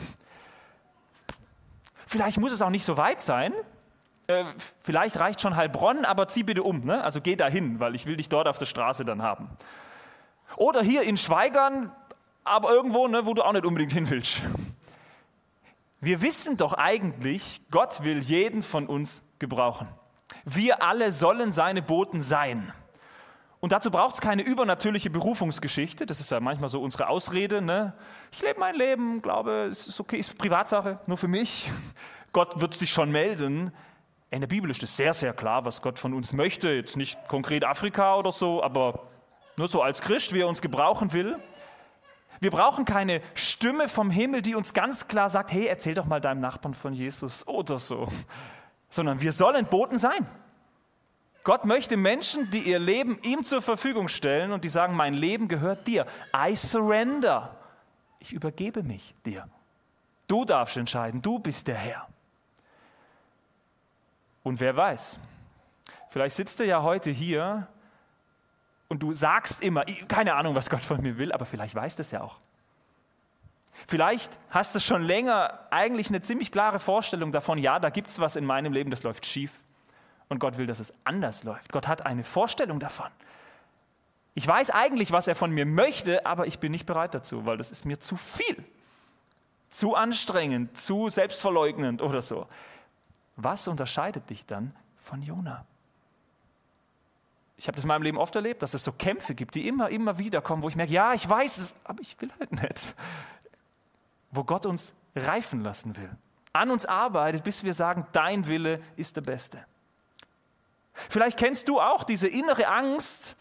Vielleicht 2.06 2.38
muss 2.38 2.52
es 2.52 2.62
auch 2.62 2.70
nicht 2.70 2.84
so 2.84 2.98
weit 2.98 3.22
sein. 3.22 3.54
Äh, 4.28 4.46
vielleicht 4.84 5.20
reicht 5.20 5.42
schon 5.42 5.56
Heilbronn, 5.56 6.06
aber 6.06 6.28
zieh 6.28 6.44
bitte 6.44 6.64
um. 6.64 6.82
Ne? 6.86 7.04
Also 7.04 7.22
geh 7.22 7.36
dahin, 7.36 7.80
weil 7.80 7.96
ich 7.96 8.06
will 8.06 8.16
dich 8.16 8.30
dort 8.30 8.48
auf 8.48 8.58
der 8.58 8.66
Straße 8.66 9.06
dann 9.06 9.22
haben. 9.22 9.50
Oder 10.56 10.82
hier 10.82 11.04
in 11.04 11.18
Schweigern, 11.18 11.92
aber 12.44 12.72
irgendwo, 12.72 13.08
ne, 13.08 13.26
wo 13.26 13.34
du 13.34 13.44
auch 13.44 13.54
nicht 13.54 13.66
unbedingt 13.66 13.92
hin 13.92 14.10
willst. 14.10 14.42
Wir 16.00 16.22
wissen 16.22 16.58
doch 16.58 16.74
eigentlich, 16.74 17.62
Gott 17.70 18.04
will 18.04 18.20
jeden 18.20 18.64
von 18.64 18.88
uns 18.88 19.24
gebrauchen. 19.40 19.88
Wir 20.46 20.84
alle 20.84 21.12
sollen 21.12 21.52
seine 21.52 21.82
Boten 21.82 22.20
sein. 22.20 22.74
Und 23.62 23.74
dazu 23.74 23.92
braucht 23.92 24.16
es 24.16 24.22
keine 24.22 24.42
übernatürliche 24.42 25.12
Berufungsgeschichte. 25.12 26.08
Das 26.08 26.20
ist 26.20 26.32
ja 26.32 26.40
manchmal 26.40 26.70
so 26.70 26.82
unsere 26.82 27.08
Ausrede. 27.08 27.62
Ne? 27.62 27.94
Ich 28.32 28.42
lebe 28.42 28.60
mein 28.60 28.74
Leben, 28.74 29.22
glaube, 29.22 29.68
es 29.72 29.88
ist 29.88 30.00
okay, 30.00 30.18
ist 30.18 30.38
Privatsache, 30.38 31.00
nur 31.06 31.18
für 31.18 31.28
mich. 31.28 31.72
Gott 32.34 32.60
wird 32.60 32.74
sich 32.74 32.90
schon 32.90 33.12
melden. 33.12 33.72
In 34.32 34.42
der 34.42 34.48
Bibel 34.48 34.72
ist 34.72 34.82
es 34.82 34.98
sehr, 34.98 35.14
sehr 35.14 35.34
klar, 35.34 35.64
was 35.64 35.82
Gott 35.82 36.00
von 36.00 36.14
uns 36.14 36.34
möchte. 36.34 36.70
Jetzt 36.70 36.98
nicht 36.98 37.20
konkret 37.28 37.64
Afrika 37.64 38.16
oder 38.16 38.32
so, 38.32 38.64
aber 38.64 39.04
nur 39.58 39.68
so 39.68 39.84
als 39.84 40.02
Christ, 40.02 40.34
wie 40.34 40.40
er 40.40 40.48
uns 40.48 40.62
gebrauchen 40.62 41.14
will. 41.14 41.38
Wir 42.40 42.50
brauchen 42.50 42.86
keine 42.86 43.22
Stimme 43.36 43.88
vom 43.88 44.10
Himmel, 44.10 44.42
die 44.42 44.56
uns 44.56 44.74
ganz 44.74 45.08
klar 45.08 45.30
sagt, 45.30 45.52
hey, 45.52 45.68
erzähl 45.68 45.94
doch 45.94 46.06
mal 46.06 46.20
deinem 46.20 46.42
Nachbarn 46.42 46.74
von 46.74 46.94
Jesus 46.94 47.46
oder 47.48 47.78
so. 47.78 48.08
Sondern 48.92 49.20
wir 49.22 49.32
sollen 49.32 49.66
Boten 49.66 49.98
sein. 49.98 50.28
Gott 51.44 51.66
möchte 51.66 51.98
Menschen, 51.98 52.52
die 52.52 52.60
ihr 52.60 52.78
Leben 52.78 53.18
ihm 53.24 53.44
zur 53.44 53.64
Verfügung 53.64 54.08
stellen 54.08 54.52
und 54.52 54.64
die 54.64 54.70
sagen, 54.70 54.96
mein 54.96 55.16
Leben 55.16 55.48
gehört 55.48 55.88
dir. 55.88 56.06
I 56.36 56.56
surrender. 56.56 57.58
Ich 58.20 58.32
übergebe 58.32 58.84
mich 58.84 59.16
dir. 59.26 59.48
Du 60.28 60.46
darfst 60.46 60.78
entscheiden, 60.78 61.22
du 61.22 61.40
bist 61.40 61.68
der 61.68 61.78
Herr. 61.78 62.08
Und 64.44 64.60
wer 64.60 64.76
weiß, 64.76 65.20
vielleicht 66.10 66.36
sitzt 66.36 66.60
du 66.60 66.66
ja 66.66 66.84
heute 66.84 67.10
hier 67.10 67.68
und 68.88 69.02
du 69.02 69.14
sagst 69.14 69.64
immer, 69.64 69.86
keine 70.08 70.36
Ahnung, 70.36 70.56
was 70.56 70.70
Gott 70.70 70.82
von 70.82 71.02
mir 71.02 71.18
will, 71.18 71.32
aber 71.32 71.46
vielleicht 71.46 71.74
weißt 71.74 72.00
es 72.00 72.12
ja 72.12 72.22
auch. 72.22 72.40
Vielleicht 73.88 74.40
hast 74.50 74.76
du 74.76 74.80
schon 74.80 75.02
länger 75.02 75.68
eigentlich 75.72 76.10
eine 76.10 76.22
ziemlich 76.22 76.52
klare 76.52 76.80
Vorstellung 76.80 77.32
davon, 77.32 77.58
ja, 77.58 77.80
da 77.80 77.90
gibt 77.90 78.10
es 78.10 78.20
was 78.20 78.36
in 78.36 78.46
meinem 78.46 78.74
Leben, 78.74 78.92
das 78.92 79.04
läuft 79.04 79.26
schief. 79.26 79.52
Und 80.30 80.40
Gott 80.40 80.58
will, 80.58 80.66
dass 80.66 80.80
es 80.80 80.94
anders 81.04 81.44
läuft. 81.44 81.72
Gott 81.72 81.88
hat 81.88 82.06
eine 82.06 82.24
Vorstellung 82.24 82.80
davon. 82.80 83.10
Ich 84.34 84.48
weiß 84.48 84.70
eigentlich, 84.70 85.12
was 85.12 85.28
er 85.28 85.36
von 85.36 85.52
mir 85.52 85.66
möchte, 85.66 86.26
aber 86.26 86.48
ich 86.48 86.60
bin 86.60 86.72
nicht 86.72 86.86
bereit 86.86 87.14
dazu, 87.14 87.46
weil 87.46 87.58
das 87.58 87.72
ist 87.72 87.86
mir 87.86 88.00
zu 88.00 88.16
viel. 88.16 88.64
Zu 89.70 89.96
anstrengend, 89.96 90.78
zu 90.78 91.10
selbstverleugnend 91.10 92.02
oder 92.02 92.22
so. 92.22 92.48
Was 93.36 93.68
unterscheidet 93.68 94.30
dich 94.30 94.46
dann 94.46 94.74
von 94.98 95.22
Jona? 95.22 95.66
Ich 97.58 97.68
habe 97.68 97.76
das 97.76 97.84
in 97.84 97.90
meinem 97.90 98.04
Leben 98.04 98.18
oft 98.18 98.36
erlebt, 98.36 98.64
dass 98.64 98.74
es 98.74 98.84
so 98.84 98.92
Kämpfe 98.92 99.36
gibt, 99.36 99.56
die 99.56 99.68
immer, 99.68 99.90
immer 99.90 100.18
wieder 100.18 100.42
kommen, 100.42 100.64
wo 100.64 100.70
ich 100.70 100.76
merke, 100.76 100.94
ja, 100.94 101.14
ich 101.14 101.28
weiß 101.28 101.58
es, 101.58 101.76
aber 101.84 102.02
ich 102.02 102.20
will 102.20 102.32
halt 102.40 102.52
nicht. 102.54 102.96
Wo 104.32 104.44
Gott 104.44 104.66
uns 104.66 104.94
reifen 105.16 105.62
lassen 105.62 105.96
will, 105.98 106.10
an 106.54 106.72
uns 106.72 106.86
arbeitet, 106.86 107.44
bis 107.44 107.64
wir 107.64 107.74
sagen, 107.74 108.08
dein 108.12 108.48
Wille 108.48 108.82
ist 108.96 109.16
der 109.16 109.22
beste. 109.22 109.66
Vielleicht 110.94 111.38
kennst 111.38 111.68
du 111.70 111.80
auch 111.80 112.04
diese 112.04 112.28
innere 112.28 112.68
Angst, 112.68 113.36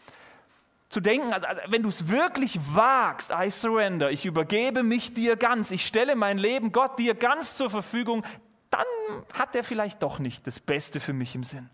zu 0.91 0.99
denken, 0.99 1.31
also, 1.31 1.47
also 1.47 1.61
wenn 1.69 1.83
du 1.83 1.89
es 1.89 2.09
wirklich 2.09 2.59
wagst, 2.75 3.31
I 3.31 3.49
surrender, 3.49 4.11
ich 4.11 4.25
übergebe 4.25 4.83
mich 4.83 5.13
dir 5.13 5.37
ganz, 5.37 5.71
ich 5.71 5.85
stelle 5.85 6.17
mein 6.17 6.37
Leben 6.37 6.73
Gott 6.73 6.99
dir 6.99 7.15
ganz 7.15 7.55
zur 7.55 7.69
Verfügung, 7.69 8.25
dann 8.69 8.85
hat 9.33 9.55
er 9.55 9.63
vielleicht 9.63 10.03
doch 10.03 10.19
nicht 10.19 10.45
das 10.47 10.59
Beste 10.59 10.99
für 10.99 11.13
mich 11.13 11.33
im 11.33 11.45
Sinn. 11.45 11.69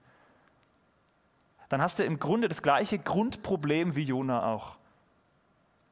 Dann 1.70 1.82
hast 1.82 1.98
du 1.98 2.04
im 2.04 2.20
Grunde 2.20 2.48
das 2.48 2.62
gleiche 2.62 3.00
Grundproblem 3.00 3.96
wie 3.96 4.04
Jona 4.04 4.54
auch. 4.54 4.78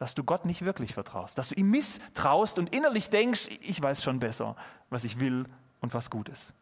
Dass 0.06 0.14
du 0.14 0.24
Gott 0.24 0.46
nicht 0.46 0.64
wirklich 0.64 0.94
vertraust, 0.94 1.36
dass 1.40 1.50
du 1.50 1.56
ihm 1.56 1.72
misstraust 1.72 2.60
und 2.60 2.76
innerlich 2.76 3.10
denkst, 3.10 3.48
ich 3.62 3.82
weiß 3.82 4.04
schon 4.04 4.20
besser, 4.20 4.56
was 4.92 5.04
ich 5.04 5.20
will 5.20 5.46
und 5.82 5.96
was 5.96 6.12
gut 6.12 6.30
ist. 6.30 6.54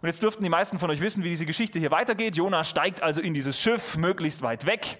Und 0.00 0.08
jetzt 0.08 0.22
dürften 0.22 0.42
die 0.42 0.48
meisten 0.48 0.78
von 0.78 0.88
euch 0.88 1.02
wissen, 1.02 1.22
wie 1.22 1.28
diese 1.28 1.44
Geschichte 1.44 1.78
hier 1.78 1.90
weitergeht. 1.90 2.36
Jona 2.36 2.64
steigt 2.64 3.02
also 3.02 3.20
in 3.20 3.34
dieses 3.34 3.60
Schiff 3.60 3.98
möglichst 3.98 4.40
weit 4.40 4.64
weg 4.64 4.96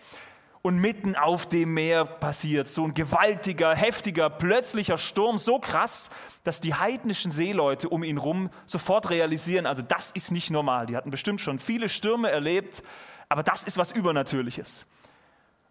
und 0.61 0.77
mitten 0.81 1.17
auf 1.17 1.47
dem 1.47 1.73
Meer 1.73 2.05
passiert 2.05 2.69
so 2.69 2.85
ein 2.85 2.93
gewaltiger, 2.93 3.75
heftiger, 3.75 4.29
plötzlicher 4.29 4.99
Sturm, 4.99 5.39
so 5.39 5.59
krass, 5.59 6.11
dass 6.45 6.61
die 6.61 6.75
heidnischen 6.75 7.31
Seeleute 7.31 7.89
um 7.89 8.05
ihn 8.05 8.19
rum 8.19 8.51
sofort 8.67 9.09
realisieren, 9.09 9.65
also 9.65 9.81
das 9.81 10.11
ist 10.11 10.31
nicht 10.31 10.51
normal. 10.51 10.85
Die 10.85 10.95
hatten 10.95 11.11
bestimmt 11.11 11.41
schon 11.41 11.59
viele 11.59 11.89
Stürme 11.89 12.31
erlebt, 12.31 12.83
aber 13.31 13.43
das 13.43 13.63
ist 13.63 13.79
was 13.79 13.93
Übernatürliches. 13.93 14.85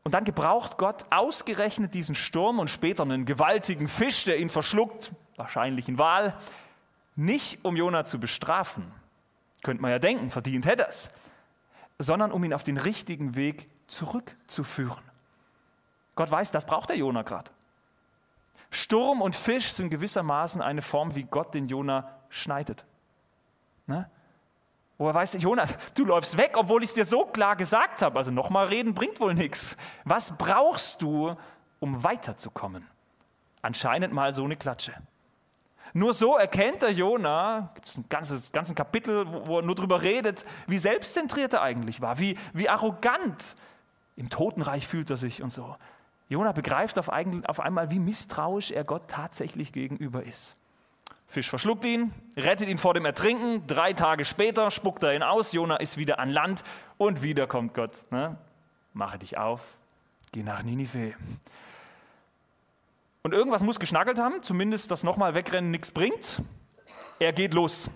Und 0.04 0.14
dann 0.14 0.24
gebraucht 0.24 0.78
Gott 0.78 1.06
ausgerechnet 1.10 1.94
diesen 1.94 2.16
Sturm 2.16 2.60
und 2.60 2.70
später 2.70 3.04
einen 3.04 3.26
gewaltigen 3.26 3.88
Fisch, 3.88 4.24
der 4.24 4.40
ihn 4.40 4.50
verschluckt, 4.50 5.12
wahrscheinlich 5.36 5.88
ein 5.88 5.98
Wal, 5.98 6.36
nicht 7.16 7.64
um 7.64 7.76
Jona 7.76 8.06
zu 8.06 8.20
bestrafen, 8.20 8.92
könnte 9.62 9.82
man 9.82 9.92
ja 9.92 10.00
denken, 10.00 10.32
verdient 10.32 10.66
hätte 10.66 10.88
es, 10.88 11.12
sondern 11.98 12.32
um 12.32 12.44
ihn 12.44 12.54
auf 12.54 12.64
den 12.64 12.78
richtigen 12.78 13.36
Weg 13.36 13.68
zurückzuführen. 13.88 15.04
Gott 16.16 16.32
weiß, 16.32 16.52
das 16.52 16.66
braucht 16.66 16.90
der 16.90 16.98
Jona 16.98 17.24
gerade. 17.24 17.52
Sturm 18.72 19.22
und 19.22 19.36
Fisch 19.36 19.72
sind 19.72 19.90
gewissermaßen 19.90 20.62
eine 20.62 20.82
Form, 20.82 21.16
wie 21.16 21.24
Gott 21.24 21.54
den 21.54 21.68
Jona 21.68 22.16
schneidet. 22.30 22.86
Ne? 23.88 24.10
Wo 25.00 25.08
er 25.08 25.14
weiß, 25.14 25.38
Jona, 25.40 25.64
du 25.96 26.04
läufst 26.04 26.38
weg, 26.38 26.56
obwohl 26.58 26.84
ich 26.84 26.90
es 26.90 26.94
dir 26.94 27.06
so 27.06 27.26
klar 27.26 27.56
gesagt 27.56 28.02
habe. 28.02 28.18
Also 28.18 28.32
nochmal 28.32 28.68
reden 28.68 28.94
bringt 28.94 29.22
wohl 29.22 29.34
nichts. 29.34 29.78
Was 30.04 30.38
brauchst 30.38 31.02
du, 31.02 31.36
um 31.80 32.04
weiterzukommen? 32.04 32.86
Anscheinend 33.62 34.14
mal 34.14 34.34
so 34.34 34.44
eine 34.44 34.58
Klatsche. 34.58 34.94
Nur 35.94 36.14
so 36.14 36.36
erkennt 36.36 36.82
der 36.82 36.92
Jona, 36.92 37.72
gibt 37.76 37.88
es 37.88 37.98
ein 37.98 38.06
ganzes, 38.10 38.52
ganzes 38.52 38.76
Kapitel, 38.76 39.26
wo 39.48 39.60
er 39.60 39.66
nur 39.66 39.74
darüber 39.74 40.02
redet, 40.02 40.44
wie 40.68 40.78
selbstzentriert 40.78 41.54
er 41.54 41.62
eigentlich 41.62 42.02
war, 42.02 42.20
wie, 42.20 42.38
wie 42.54 42.68
arrogant 42.68 43.56
im 44.18 44.30
Totenreich 44.30 44.86
fühlt 44.86 45.10
er 45.10 45.18
sich 45.18 45.42
und 45.42 45.52
so. 45.52 45.78
Jona 46.28 46.52
begreift 46.52 47.00
auf, 47.00 47.08
auf 47.08 47.60
einmal, 47.62 47.90
wie 47.90 48.00
misstrauisch 48.00 48.72
er 48.72 48.84
Gott 48.84 49.08
tatsächlich 49.08 49.72
gegenüber 49.72 50.24
ist. 50.24 50.58
Fisch 51.30 51.48
verschluckt 51.48 51.86
ihn, 51.86 52.12
rettet 52.36 52.70
ihn 52.70 52.80
vor 52.80 52.96
dem 52.96 53.06
Ertrinken. 53.06 53.68
Drei 53.68 53.94
Tage 53.94 54.26
später 54.26 54.72
spuckt 54.72 55.04
er 55.04 55.14
ihn 55.14 55.22
aus. 55.22 55.52
Jona 55.52 55.76
ist 55.76 55.96
wieder 55.96 56.18
an 56.18 56.32
Land 56.32 56.64
und 56.98 57.22
wieder 57.22 57.46
kommt 57.46 57.76
Gott. 57.76 58.00
Ne? 58.10 58.36
Mache 58.94 59.20
dich 59.20 59.38
auf, 59.38 59.62
geh 60.32 60.42
nach 60.42 60.64
Ninive. 60.64 61.14
Und 63.22 63.32
irgendwas 63.32 63.62
muss 63.62 63.80
geschnackelt 63.80 64.18
haben, 64.18 64.42
zumindest 64.42 64.90
das 64.90 65.04
nochmal 65.04 65.36
wegrennen 65.36 65.70
nichts 65.70 65.92
bringt. 65.92 66.42
Er 67.20 67.32
geht 67.32 67.54
los. 67.54 67.92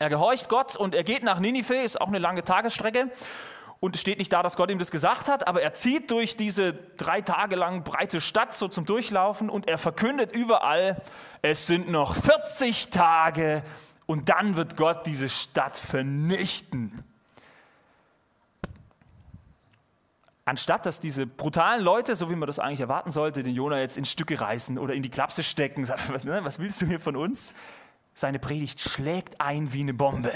Er 0.00 0.08
gehorcht 0.08 0.48
Gott 0.48 0.74
und 0.74 0.96
er 0.96 1.04
geht 1.04 1.22
nach 1.22 1.38
Ninive, 1.38 1.76
ist 1.76 2.00
auch 2.00 2.08
eine 2.08 2.18
lange 2.18 2.42
Tagesstrecke. 2.42 3.12
Und 3.80 3.94
es 3.94 4.02
steht 4.02 4.18
nicht 4.18 4.32
da, 4.32 4.42
dass 4.42 4.56
Gott 4.56 4.70
ihm 4.70 4.78
das 4.78 4.90
gesagt 4.90 5.28
hat, 5.28 5.48
aber 5.48 5.62
er 5.62 5.72
zieht 5.72 6.10
durch 6.10 6.36
diese 6.36 6.74
drei 6.74 7.22
Tage 7.22 7.56
lang 7.56 7.82
breite 7.82 8.20
Stadt 8.20 8.52
so 8.52 8.68
zum 8.68 8.84
Durchlaufen 8.84 9.48
und 9.48 9.68
er 9.68 9.78
verkündet 9.78 10.36
überall, 10.36 11.00
es 11.40 11.66
sind 11.66 11.88
noch 11.88 12.14
40 12.14 12.90
Tage 12.90 13.62
und 14.04 14.28
dann 14.28 14.56
wird 14.56 14.76
Gott 14.76 15.06
diese 15.06 15.30
Stadt 15.30 15.78
vernichten. 15.78 17.02
Anstatt 20.44 20.84
dass 20.84 21.00
diese 21.00 21.26
brutalen 21.26 21.82
Leute, 21.82 22.16
so 22.16 22.28
wie 22.28 22.34
man 22.34 22.48
das 22.48 22.58
eigentlich 22.58 22.80
erwarten 22.80 23.10
sollte, 23.10 23.42
den 23.42 23.54
Jonah 23.54 23.78
jetzt 23.78 23.96
in 23.96 24.04
Stücke 24.04 24.40
reißen 24.40 24.76
oder 24.78 24.92
in 24.92 25.02
die 25.02 25.08
Klapse 25.08 25.42
stecken, 25.42 25.88
was, 26.08 26.24
ne, 26.26 26.40
was 26.42 26.58
willst 26.58 26.82
du 26.82 26.86
hier 26.86 27.00
von 27.00 27.16
uns? 27.16 27.54
Seine 28.12 28.38
Predigt 28.38 28.80
schlägt 28.80 29.40
ein 29.40 29.72
wie 29.72 29.80
eine 29.80 29.94
Bombe. 29.94 30.32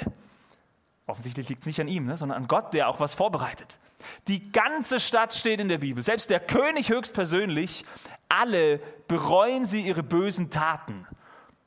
Offensichtlich 1.07 1.49
liegt 1.49 1.63
es 1.63 1.67
nicht 1.67 1.81
an 1.81 1.89
ihm, 1.89 2.07
ne, 2.07 2.17
sondern 2.17 2.39
an 2.39 2.49
Gott, 2.49 2.73
der 2.73 2.89
auch 2.89 2.99
was 2.99 3.15
vorbereitet. 3.15 3.79
Die 4.27 4.53
ganze 4.53 5.01
Stadt 5.01 5.35
steht 5.35 5.61
in 5.61 5.69
der 5.69 5.79
Bibel, 5.79 6.03
selbst 6.03 6.31
der 6.31 6.41
König 6.41 6.89
höchstpersönlich, 6.89 7.85
alle 8.29 8.79
bereuen 9.07 9.65
sie 9.65 9.83
ihre 9.83 10.03
bösen 10.03 10.51
Taten. 10.51 11.07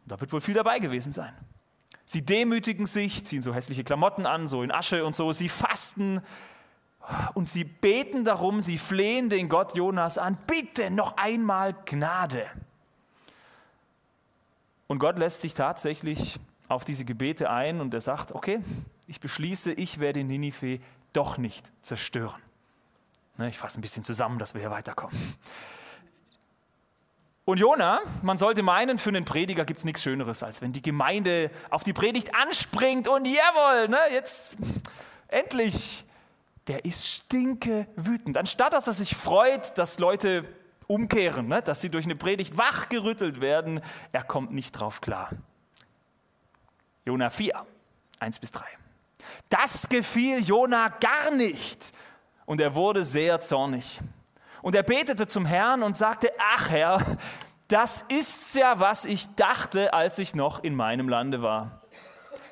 Da 0.05 0.19
wird 0.19 0.33
wohl 0.33 0.41
viel 0.41 0.55
dabei 0.55 0.79
gewesen 0.79 1.11
sein. 1.11 1.33
Sie 2.05 2.25
demütigen 2.25 2.85
sich, 2.85 3.25
ziehen 3.25 3.41
so 3.41 3.53
hässliche 3.53 3.83
Klamotten 3.83 4.25
an, 4.25 4.47
so 4.47 4.63
in 4.63 4.71
Asche 4.71 5.05
und 5.05 5.13
so. 5.13 5.33
Sie 5.33 5.49
fasten 5.49 6.21
und 7.33 7.49
sie 7.49 7.63
beten 7.63 8.23
darum, 8.23 8.61
sie 8.61 8.77
flehen 8.77 9.29
den 9.29 9.49
Gott 9.49 9.75
Jonas 9.75 10.17
an, 10.17 10.37
bitte 10.47 10.89
noch 10.89 11.17
einmal 11.17 11.75
Gnade. 11.85 12.45
Und 14.87 14.99
Gott 14.99 15.19
lässt 15.19 15.41
sich 15.41 15.53
tatsächlich 15.53 16.39
auf 16.69 16.85
diese 16.85 17.05
Gebete 17.05 17.49
ein 17.49 17.81
und 17.81 17.93
er 17.93 18.01
sagt, 18.01 18.31
okay, 18.31 18.61
ich 19.07 19.19
beschließe, 19.19 19.71
ich 19.71 19.99
werde 19.99 20.23
Ninive 20.23 20.79
doch 21.13 21.37
nicht 21.37 21.71
zerstören. 21.81 22.41
Ne, 23.37 23.49
ich 23.49 23.57
fasse 23.57 23.79
ein 23.79 23.81
bisschen 23.81 24.03
zusammen, 24.03 24.39
dass 24.39 24.53
wir 24.53 24.61
hier 24.61 24.71
weiterkommen. 24.71 25.17
Und 27.45 27.59
Jona, 27.59 28.01
man 28.23 28.37
sollte 28.37 28.61
meinen, 28.61 28.97
für 28.97 29.09
einen 29.09 29.23
Prediger 29.23 29.63
gibt 29.63 29.79
es 29.79 29.85
nichts 29.85 30.03
Schöneres, 30.03 30.43
als 30.43 30.61
wenn 30.61 30.73
die 30.73 30.81
Gemeinde 30.81 31.49
auf 31.69 31.83
die 31.83 31.93
Predigt 31.93 32.35
anspringt 32.35 33.07
und 33.07 33.25
jawohl, 33.25 33.87
ne, 33.87 33.99
jetzt 34.11 34.57
endlich, 35.29 36.03
der 36.67 36.83
ist 36.83 37.07
stinke 37.07 37.87
wütend. 37.95 38.35
Anstatt 38.35 38.73
dass 38.73 38.87
er 38.87 38.93
sich 38.93 39.15
freut, 39.15 39.77
dass 39.77 39.97
Leute 39.97 40.43
umkehren, 40.87 41.47
ne, 41.47 41.61
dass 41.61 41.79
sie 41.79 41.89
durch 41.89 42.03
eine 42.03 42.17
Predigt 42.17 42.57
wachgerüttelt 42.57 43.39
werden, 43.39 43.79
er 44.11 44.23
kommt 44.23 44.51
nicht 44.51 44.73
drauf 44.73 44.99
klar. 44.99 45.29
Jona 47.05 47.29
4, 47.29 47.65
1 48.19 48.39
bis 48.39 48.51
3. 48.51 48.65
Das 49.49 49.89
gefiel 49.89 50.39
Jona 50.39 50.87
gar 50.87 51.31
nicht. 51.31 51.93
Und 52.45 52.61
er 52.61 52.75
wurde 52.75 53.03
sehr 53.03 53.39
zornig. 53.39 53.99
Und 54.61 54.75
er 54.75 54.83
betete 54.83 55.27
zum 55.27 55.45
Herrn 55.45 55.83
und 55.83 55.97
sagte, 55.97 56.29
ach 56.55 56.69
Herr, 56.69 57.01
das 57.67 58.05
ist's 58.07 58.55
ja, 58.55 58.79
was 58.79 59.05
ich 59.05 59.27
dachte, 59.35 59.93
als 59.93 60.17
ich 60.19 60.35
noch 60.35 60.63
in 60.63 60.75
meinem 60.75 61.09
Lande 61.09 61.41
war. 61.41 61.81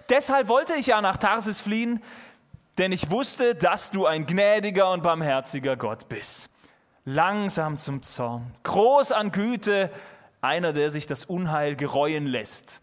Deshalb 0.10 0.48
wollte 0.48 0.74
ich 0.76 0.88
ja 0.88 1.02
nach 1.02 1.18
Tarsis 1.18 1.62
fliehen, 1.62 2.02
denn 2.78 2.92
ich 2.92 3.10
wusste, 3.10 3.56
dass 3.56 3.92
du 3.92 4.06
ein 4.06 4.26
gnädiger 4.26 4.92
und 4.92 5.02
barmherziger 5.02 5.78
Gott 5.78 6.10
bist. 6.10 6.50
Langsam 7.06 7.78
zum 7.78 8.02
Zorn, 8.02 8.54
groß 8.64 9.12
an 9.12 9.32
Güte, 9.32 9.92
einer, 10.42 10.74
der 10.74 10.92
sich 10.92 11.08
das 11.08 11.26
Unheil 11.26 11.76
gereuen 11.76 12.26
lässt. 12.26 12.82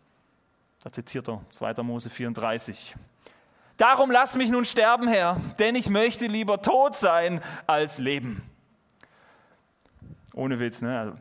Da 0.83 0.91
zitiert 0.91 1.29
er 1.29 1.45
2. 1.51 1.83
Mose 1.83 2.11
34. 2.11 2.95
Darum 3.83 4.13
lass 4.13 4.37
mich 4.37 4.49
nun 4.53 4.65
sterben, 4.65 5.09
Herr, 5.09 5.41
denn 5.59 5.75
ich 5.75 5.91
möchte 5.91 6.29
lieber 6.29 6.63
tot 6.63 6.95
sein 6.95 7.41
als 7.67 7.99
leben. 7.99 8.49
Ohne 10.35 10.61
Witz, 10.61 10.83
ne? 10.83 10.97
Also, 10.97 11.15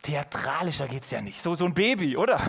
theatralischer 0.00 0.88
es 0.90 1.10
ja 1.10 1.20
nicht. 1.20 1.42
So, 1.42 1.54
so 1.54 1.66
ein 1.66 1.74
Baby, 1.74 2.16
oder? 2.16 2.40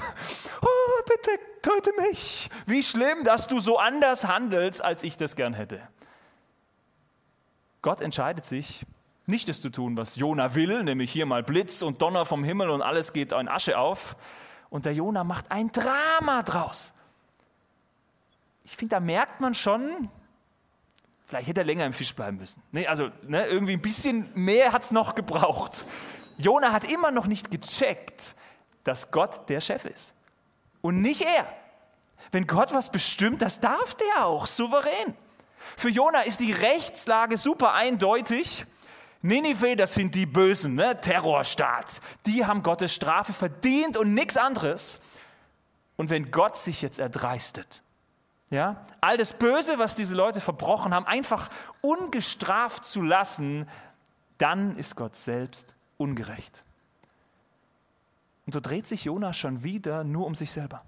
Oh, 0.61 1.03
bitte 1.05 1.31
töte 1.61 1.91
mich. 2.07 2.49
Wie 2.67 2.81
schlimm, 2.83 3.25
dass 3.25 3.47
du 3.47 3.59
so 3.59 3.77
anders 3.77 4.29
handelst, 4.29 4.81
als 4.81 5.03
ich 5.03 5.17
das 5.17 5.35
gern 5.35 5.53
hätte. 5.53 5.81
Gott 7.81 7.99
entscheidet 7.99 8.45
sich, 8.45 8.85
nicht 9.25 9.49
das 9.49 9.59
zu 9.59 9.71
tun, 9.71 9.97
was 9.97 10.15
Jona 10.15 10.55
will, 10.55 10.85
nämlich 10.85 11.11
hier 11.11 11.25
mal 11.25 11.43
Blitz 11.43 11.81
und 11.81 12.01
Donner 12.01 12.25
vom 12.25 12.45
Himmel 12.45 12.69
und 12.69 12.81
alles 12.81 13.11
geht 13.11 13.33
in 13.33 13.49
Asche 13.49 13.77
auf. 13.77 14.15
Und 14.69 14.85
der 14.85 14.93
Jona 14.93 15.25
macht 15.25 15.51
ein 15.51 15.69
Drama 15.73 16.43
draus. 16.43 16.93
Ich 18.69 18.77
finde, 18.77 18.95
da 18.95 18.99
merkt 18.99 19.41
man 19.41 19.55
schon, 19.55 20.09
vielleicht 21.25 21.47
hätte 21.47 21.61
er 21.61 21.65
länger 21.65 21.87
im 21.87 21.93
Fisch 21.93 22.13
bleiben 22.13 22.37
müssen. 22.37 22.61
Nee, 22.71 22.85
also 22.85 23.09
ne, 23.23 23.47
irgendwie 23.47 23.73
ein 23.73 23.81
bisschen 23.81 24.29
mehr 24.35 24.71
hat 24.71 24.83
es 24.83 24.91
noch 24.91 25.15
gebraucht. 25.15 25.85
Jona 26.37 26.71
hat 26.71 26.89
immer 26.89 27.09
noch 27.09 27.25
nicht 27.25 27.49
gecheckt, 27.49 28.35
dass 28.83 29.09
Gott 29.09 29.49
der 29.49 29.59
Chef 29.59 29.85
ist 29.85 30.13
und 30.81 31.01
nicht 31.01 31.21
er. 31.21 31.51
Wenn 32.31 32.45
Gott 32.45 32.71
was 32.71 32.91
bestimmt, 32.91 33.41
das 33.41 33.59
darf 33.59 33.95
der 33.95 34.27
auch, 34.27 34.45
souverän. 34.45 35.15
Für 35.75 35.89
Jona 35.89 36.21
ist 36.21 36.39
die 36.39 36.51
Rechtslage 36.51 37.37
super 37.37 37.73
eindeutig. 37.73 38.65
Ninive, 39.23 39.77
das 39.77 39.95
sind 39.95 40.13
die 40.13 40.27
Bösen, 40.27 40.75
ne? 40.75 41.01
Terrorstaat. 41.01 42.01
Die 42.27 42.45
haben 42.45 42.61
Gottes 42.61 42.93
Strafe 42.93 43.33
verdient 43.33 43.97
und 43.97 44.13
nichts 44.13 44.37
anderes. 44.37 44.99
Und 45.97 46.11
wenn 46.11 46.29
Gott 46.29 46.55
sich 46.55 46.83
jetzt 46.83 46.99
erdreistet, 46.99 47.81
ja, 48.49 48.83
all 48.99 49.17
das 49.17 49.33
Böse, 49.33 49.77
was 49.77 49.95
diese 49.95 50.15
Leute 50.15 50.41
verbrochen 50.41 50.93
haben, 50.93 51.05
einfach 51.05 51.49
ungestraft 51.81 52.83
zu 52.85 53.01
lassen, 53.01 53.67
dann 54.37 54.75
ist 54.77 54.95
Gott 54.95 55.15
selbst 55.15 55.75
ungerecht. 55.97 56.63
Und 58.45 58.53
so 58.53 58.59
dreht 58.59 58.87
sich 58.87 59.05
Jona 59.05 59.33
schon 59.33 59.63
wieder 59.63 60.03
nur 60.03 60.25
um 60.25 60.33
sich 60.33 60.51
selber. 60.51 60.81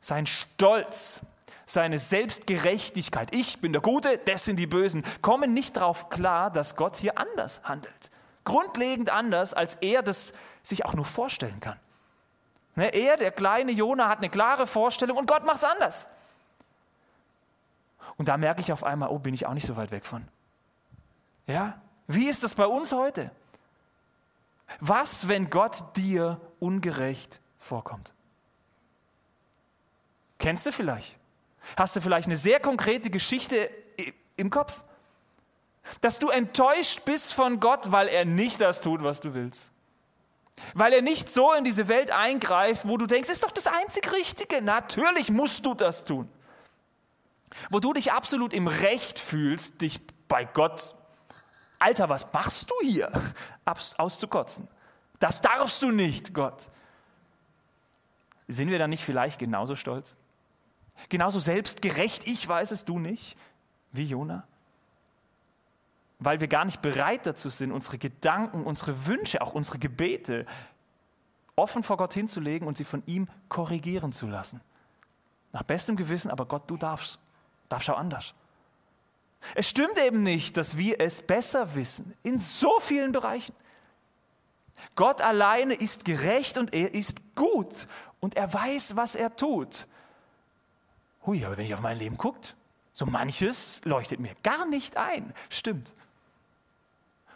Sein 0.00 0.26
Stolz, 0.26 1.22
seine 1.66 1.98
Selbstgerechtigkeit, 1.98 3.34
ich 3.34 3.60
bin 3.60 3.72
der 3.72 3.82
Gute, 3.82 4.18
das 4.18 4.44
sind 4.44 4.56
die 4.56 4.66
Bösen, 4.66 5.02
kommen 5.22 5.52
nicht 5.52 5.76
darauf 5.76 6.10
klar, 6.10 6.50
dass 6.50 6.76
Gott 6.76 6.96
hier 6.96 7.18
anders 7.18 7.62
handelt. 7.64 8.10
Grundlegend 8.44 9.10
anders, 9.10 9.54
als 9.54 9.74
er 9.74 10.02
das 10.02 10.32
sich 10.62 10.84
auch 10.84 10.94
nur 10.94 11.04
vorstellen 11.04 11.60
kann. 11.60 11.78
Ne, 12.74 12.94
er, 12.94 13.16
der 13.16 13.32
kleine 13.32 13.72
Jona, 13.72 14.08
hat 14.08 14.18
eine 14.18 14.30
klare 14.30 14.66
Vorstellung 14.66 15.18
und 15.18 15.26
Gott 15.26 15.44
macht 15.44 15.58
es 15.58 15.64
anders. 15.64 16.08
Und 18.16 18.28
da 18.28 18.36
merke 18.36 18.60
ich 18.60 18.72
auf 18.72 18.84
einmal, 18.84 19.10
oh, 19.10 19.18
bin 19.18 19.34
ich 19.34 19.46
auch 19.46 19.54
nicht 19.54 19.66
so 19.66 19.76
weit 19.76 19.90
weg 19.90 20.06
von. 20.06 20.26
Ja? 21.46 21.80
Wie 22.06 22.28
ist 22.28 22.42
das 22.42 22.54
bei 22.54 22.66
uns 22.66 22.92
heute? 22.92 23.30
Was, 24.80 25.28
wenn 25.28 25.50
Gott 25.50 25.96
dir 25.96 26.40
ungerecht 26.60 27.40
vorkommt? 27.58 28.12
Kennst 30.38 30.66
du 30.66 30.72
vielleicht? 30.72 31.16
Hast 31.76 31.94
du 31.94 32.00
vielleicht 32.00 32.26
eine 32.26 32.36
sehr 32.36 32.58
konkrete 32.58 33.10
Geschichte 33.10 33.70
im 34.36 34.50
Kopf? 34.50 34.82
Dass 36.00 36.18
du 36.18 36.30
enttäuscht 36.30 37.04
bist 37.04 37.34
von 37.34 37.60
Gott, 37.60 37.92
weil 37.92 38.08
er 38.08 38.24
nicht 38.24 38.60
das 38.60 38.80
tut, 38.80 39.02
was 39.02 39.20
du 39.20 39.34
willst. 39.34 39.71
Weil 40.74 40.92
er 40.92 41.02
nicht 41.02 41.30
so 41.30 41.52
in 41.52 41.64
diese 41.64 41.88
Welt 41.88 42.10
eingreift, 42.10 42.86
wo 42.86 42.96
du 42.96 43.06
denkst, 43.06 43.30
ist 43.30 43.42
doch 43.42 43.50
das 43.50 43.66
einzig 43.66 44.12
Richtige. 44.12 44.62
Natürlich 44.62 45.30
musst 45.30 45.64
du 45.66 45.74
das 45.74 46.04
tun. 46.04 46.28
Wo 47.70 47.80
du 47.80 47.92
dich 47.92 48.12
absolut 48.12 48.52
im 48.54 48.66
Recht 48.66 49.18
fühlst, 49.18 49.80
dich 49.82 50.00
bei 50.28 50.44
Gott, 50.44 50.94
Alter, 51.78 52.08
was 52.08 52.32
machst 52.32 52.70
du 52.70 52.74
hier? 52.86 53.10
Auszukotzen. 53.98 54.68
Das 55.18 55.40
darfst 55.40 55.82
du 55.82 55.90
nicht, 55.90 56.32
Gott. 56.32 56.70
Sind 58.48 58.70
wir 58.70 58.78
dann 58.78 58.90
nicht 58.90 59.04
vielleicht 59.04 59.38
genauso 59.38 59.76
stolz? 59.76 60.16
Genauso 61.08 61.40
selbstgerecht, 61.40 62.26
ich 62.26 62.46
weiß 62.46 62.70
es, 62.70 62.84
du 62.84 62.98
nicht, 62.98 63.36
wie 63.90 64.04
Jona? 64.04 64.46
Weil 66.24 66.40
wir 66.40 66.48
gar 66.48 66.64
nicht 66.64 66.82
bereit 66.82 67.26
dazu 67.26 67.50
sind, 67.50 67.72
unsere 67.72 67.98
Gedanken, 67.98 68.64
unsere 68.64 69.06
Wünsche, 69.06 69.42
auch 69.42 69.54
unsere 69.54 69.78
Gebete 69.78 70.46
offen 71.56 71.82
vor 71.82 71.96
Gott 71.96 72.14
hinzulegen 72.14 72.66
und 72.66 72.76
sie 72.76 72.84
von 72.84 73.02
ihm 73.06 73.28
korrigieren 73.48 74.12
zu 74.12 74.26
lassen. 74.26 74.60
Nach 75.52 75.62
bestem 75.62 75.96
Gewissen, 75.96 76.30
aber 76.30 76.46
Gott, 76.46 76.70
du 76.70 76.76
darfst. 76.76 77.18
Darfst 77.68 77.90
auch 77.90 77.98
anders. 77.98 78.34
Es 79.54 79.68
stimmt 79.68 79.98
eben 79.98 80.22
nicht, 80.22 80.56
dass 80.56 80.76
wir 80.76 81.00
es 81.00 81.22
besser 81.22 81.74
wissen, 81.74 82.14
in 82.22 82.38
so 82.38 82.78
vielen 82.80 83.12
Bereichen. 83.12 83.54
Gott 84.94 85.20
alleine 85.20 85.74
ist 85.74 86.04
gerecht 86.04 86.58
und 86.58 86.74
er 86.74 86.94
ist 86.94 87.20
gut 87.34 87.86
und 88.20 88.36
er 88.36 88.52
weiß, 88.52 88.96
was 88.96 89.14
er 89.14 89.34
tut. 89.36 89.86
Hui, 91.26 91.44
aber 91.44 91.56
wenn 91.56 91.66
ich 91.66 91.74
auf 91.74 91.80
mein 91.80 91.98
Leben 91.98 92.16
gucke, 92.16 92.40
so 92.92 93.06
manches 93.06 93.80
leuchtet 93.84 94.20
mir 94.20 94.34
gar 94.42 94.66
nicht 94.66 94.96
ein. 94.96 95.32
Stimmt. 95.50 95.94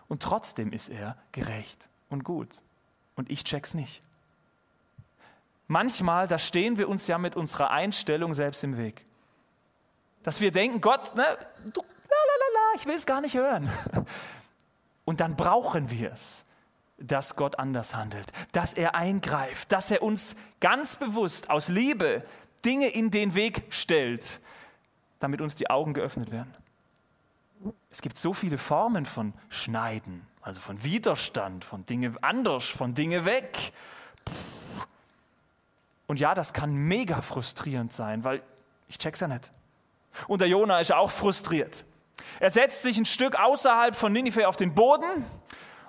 Und 0.08 0.22
trotzdem 0.22 0.72
ist 0.72 0.88
er 0.88 1.16
gerecht 1.32 1.88
und 2.08 2.24
gut. 2.24 2.48
Und 3.16 3.30
ich 3.30 3.44
check's 3.44 3.74
nicht. 3.74 4.02
Manchmal, 5.68 6.28
da 6.28 6.38
stehen 6.38 6.76
wir 6.76 6.88
uns 6.88 7.06
ja 7.06 7.18
mit 7.18 7.34
unserer 7.34 7.70
Einstellung 7.70 8.34
selbst 8.34 8.62
im 8.62 8.76
Weg. 8.76 9.04
Dass 10.22 10.40
wir 10.40 10.52
denken, 10.52 10.80
Gott, 10.80 11.14
ne, 11.16 11.24
du, 11.72 11.80
lalalala, 11.80 12.74
ich 12.76 12.86
will 12.86 12.94
es 12.94 13.06
gar 13.06 13.20
nicht 13.20 13.36
hören. 13.36 13.68
Und 15.04 15.20
dann 15.20 15.36
brauchen 15.36 15.90
wir 15.90 16.12
es, 16.12 16.44
dass 16.98 17.36
Gott 17.36 17.58
anders 17.58 17.94
handelt, 17.94 18.32
dass 18.52 18.74
er 18.74 18.94
eingreift, 18.94 19.70
dass 19.72 19.90
er 19.90 20.02
uns 20.02 20.36
ganz 20.60 20.96
bewusst 20.96 21.50
aus 21.50 21.68
Liebe 21.68 22.24
Dinge 22.64 22.88
in 22.88 23.10
den 23.10 23.34
Weg 23.34 23.64
stellt, 23.70 24.40
damit 25.20 25.40
uns 25.40 25.54
die 25.54 25.70
Augen 25.70 25.94
geöffnet 25.94 26.30
werden. 26.30 26.52
Es 27.90 28.02
gibt 28.02 28.18
so 28.18 28.32
viele 28.32 28.58
Formen 28.58 29.06
von 29.06 29.32
Schneiden, 29.48 30.26
also 30.42 30.60
von 30.60 30.82
Widerstand, 30.84 31.64
von 31.64 31.86
Dinge 31.86 32.14
anders, 32.20 32.64
von 32.64 32.94
Dinge 32.94 33.24
weg. 33.24 33.72
Und 36.06 36.20
ja, 36.20 36.34
das 36.34 36.52
kann 36.52 36.74
mega 36.74 37.22
frustrierend 37.22 37.92
sein, 37.92 38.22
weil 38.22 38.42
ich 38.88 38.98
check's 38.98 39.20
ja 39.20 39.28
nicht. 39.28 39.50
Und 40.28 40.40
der 40.40 40.48
Jona 40.48 40.78
ist 40.78 40.92
auch 40.92 41.10
frustriert. 41.10 41.84
Er 42.40 42.50
setzt 42.50 42.82
sich 42.82 42.98
ein 42.98 43.04
Stück 43.04 43.38
außerhalb 43.38 43.96
von 43.96 44.12
Ninive 44.12 44.48
auf 44.48 44.56
den 44.56 44.74
Boden 44.74 45.24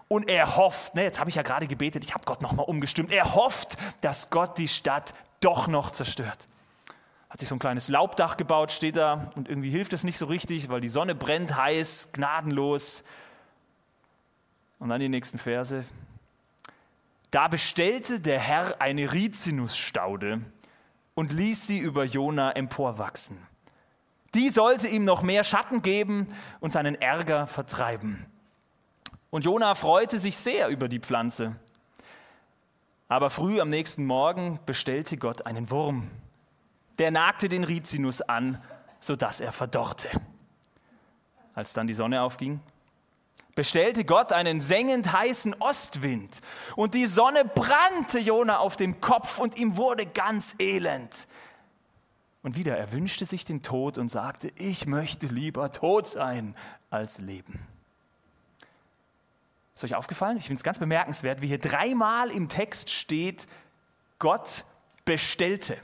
und 0.07 0.29
er 0.29 0.57
hofft, 0.57 0.95
ne, 0.95 1.03
jetzt 1.03 1.19
habe 1.19 1.29
ich 1.29 1.35
ja 1.35 1.41
gerade 1.41 1.67
gebetet, 1.67 2.03
ich 2.03 2.13
habe 2.13 2.25
Gott 2.25 2.41
nochmal 2.41 2.65
umgestimmt, 2.65 3.11
er 3.11 3.35
hofft, 3.35 3.77
dass 4.01 4.29
Gott 4.29 4.57
die 4.57 4.67
Stadt 4.67 5.13
doch 5.39 5.67
noch 5.67 5.91
zerstört 5.91 6.47
hat 7.37 7.41
sich 7.41 7.49
so 7.49 7.55
ein 7.55 7.59
kleines 7.59 7.87
Laubdach 7.87 8.35
gebaut, 8.35 8.71
steht 8.71 8.97
da 8.97 9.29
und 9.35 9.47
irgendwie 9.47 9.69
hilft 9.69 9.93
es 9.93 10.03
nicht 10.03 10.17
so 10.17 10.25
richtig, 10.25 10.69
weil 10.69 10.81
die 10.81 10.87
Sonne 10.87 11.13
brennt 11.13 11.55
heiß, 11.55 12.09
gnadenlos. 12.11 13.03
Und 14.79 14.89
dann 14.89 14.99
die 14.99 15.07
nächsten 15.07 15.37
Verse. 15.37 15.85
Da 17.29 17.47
bestellte 17.47 18.19
der 18.19 18.39
Herr 18.39 18.81
eine 18.81 19.13
Rizinusstaude 19.13 20.41
und 21.13 21.31
ließ 21.31 21.67
sie 21.67 21.77
über 21.77 22.05
Jona 22.05 22.53
emporwachsen. 22.53 23.37
Die 24.33 24.49
sollte 24.49 24.87
ihm 24.87 25.05
noch 25.05 25.21
mehr 25.21 25.43
Schatten 25.43 25.83
geben 25.83 26.29
und 26.59 26.71
seinen 26.71 26.95
Ärger 26.95 27.45
vertreiben. 27.45 28.25
Und 29.29 29.45
Jona 29.45 29.75
freute 29.75 30.17
sich 30.17 30.37
sehr 30.37 30.69
über 30.69 30.87
die 30.87 30.99
Pflanze. 30.99 31.55
Aber 33.07 33.29
früh 33.29 33.61
am 33.61 33.69
nächsten 33.69 34.05
Morgen 34.05 34.59
bestellte 34.65 35.17
Gott 35.17 35.45
einen 35.45 35.69
Wurm 35.69 36.09
der 36.99 37.11
nagte 37.11 37.49
den 37.49 37.63
Rizinus 37.63 38.21
an, 38.21 38.61
sodass 38.99 39.39
er 39.39 39.51
verdorrte. 39.51 40.09
Als 41.53 41.73
dann 41.73 41.87
die 41.87 41.93
Sonne 41.93 42.21
aufging, 42.21 42.59
bestellte 43.55 44.05
Gott 44.05 44.31
einen 44.31 44.59
sengend 44.59 45.11
heißen 45.11 45.55
Ostwind 45.59 46.41
und 46.75 46.93
die 46.93 47.07
Sonne 47.07 47.43
brannte 47.43 48.19
Jona 48.19 48.59
auf 48.59 48.75
dem 48.75 49.01
Kopf 49.01 49.39
und 49.39 49.57
ihm 49.57 49.77
wurde 49.77 50.05
ganz 50.05 50.55
elend. 50.59 51.27
Und 52.43 52.55
wieder, 52.55 52.77
er 52.77 52.91
wünschte 52.91 53.25
sich 53.25 53.43
den 53.43 53.63
Tod 53.63 53.97
und 53.97 54.09
sagte, 54.09 54.51
ich 54.55 54.85
möchte 54.85 55.25
lieber 55.25 55.71
tot 55.71 56.07
sein 56.07 56.55
als 56.89 57.17
leben. 57.17 57.59
Ist 59.73 59.83
euch 59.83 59.95
aufgefallen? 59.95 60.37
Ich 60.37 60.45
finde 60.45 60.59
es 60.59 60.63
ganz 60.63 60.79
bemerkenswert, 60.79 61.41
wie 61.41 61.47
hier 61.47 61.59
dreimal 61.59 62.29
im 62.31 62.49
Text 62.49 62.89
steht, 62.89 63.47
Gott 64.17 64.65
bestellte. 65.05 65.77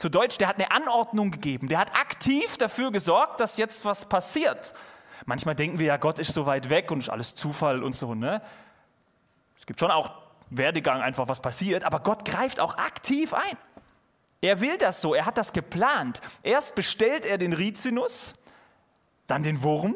Zu 0.00 0.08
Deutsch, 0.08 0.38
der 0.38 0.48
hat 0.48 0.56
eine 0.56 0.70
Anordnung 0.70 1.30
gegeben, 1.30 1.68
der 1.68 1.78
hat 1.78 1.94
aktiv 1.94 2.56
dafür 2.56 2.90
gesorgt, 2.90 3.38
dass 3.38 3.58
jetzt 3.58 3.84
was 3.84 4.06
passiert. 4.06 4.72
Manchmal 5.26 5.54
denken 5.54 5.78
wir 5.78 5.88
ja, 5.88 5.98
Gott 5.98 6.18
ist 6.18 6.32
so 6.32 6.46
weit 6.46 6.70
weg 6.70 6.90
und 6.90 7.00
ist 7.00 7.10
alles 7.10 7.34
Zufall 7.34 7.82
und 7.82 7.94
so. 7.94 8.14
Ne? 8.14 8.40
Es 9.58 9.66
gibt 9.66 9.78
schon 9.78 9.90
auch 9.90 10.12
Werdegang, 10.48 11.02
einfach 11.02 11.28
was 11.28 11.42
passiert, 11.42 11.84
aber 11.84 12.00
Gott 12.00 12.24
greift 12.24 12.60
auch 12.60 12.78
aktiv 12.78 13.34
ein. 13.34 13.58
Er 14.40 14.62
will 14.62 14.78
das 14.78 15.02
so, 15.02 15.12
er 15.14 15.26
hat 15.26 15.36
das 15.36 15.52
geplant. 15.52 16.22
Erst 16.42 16.76
bestellt 16.76 17.26
er 17.26 17.36
den 17.36 17.52
Rizinus, 17.52 18.36
dann 19.26 19.42
den 19.42 19.62
Wurm. 19.62 19.94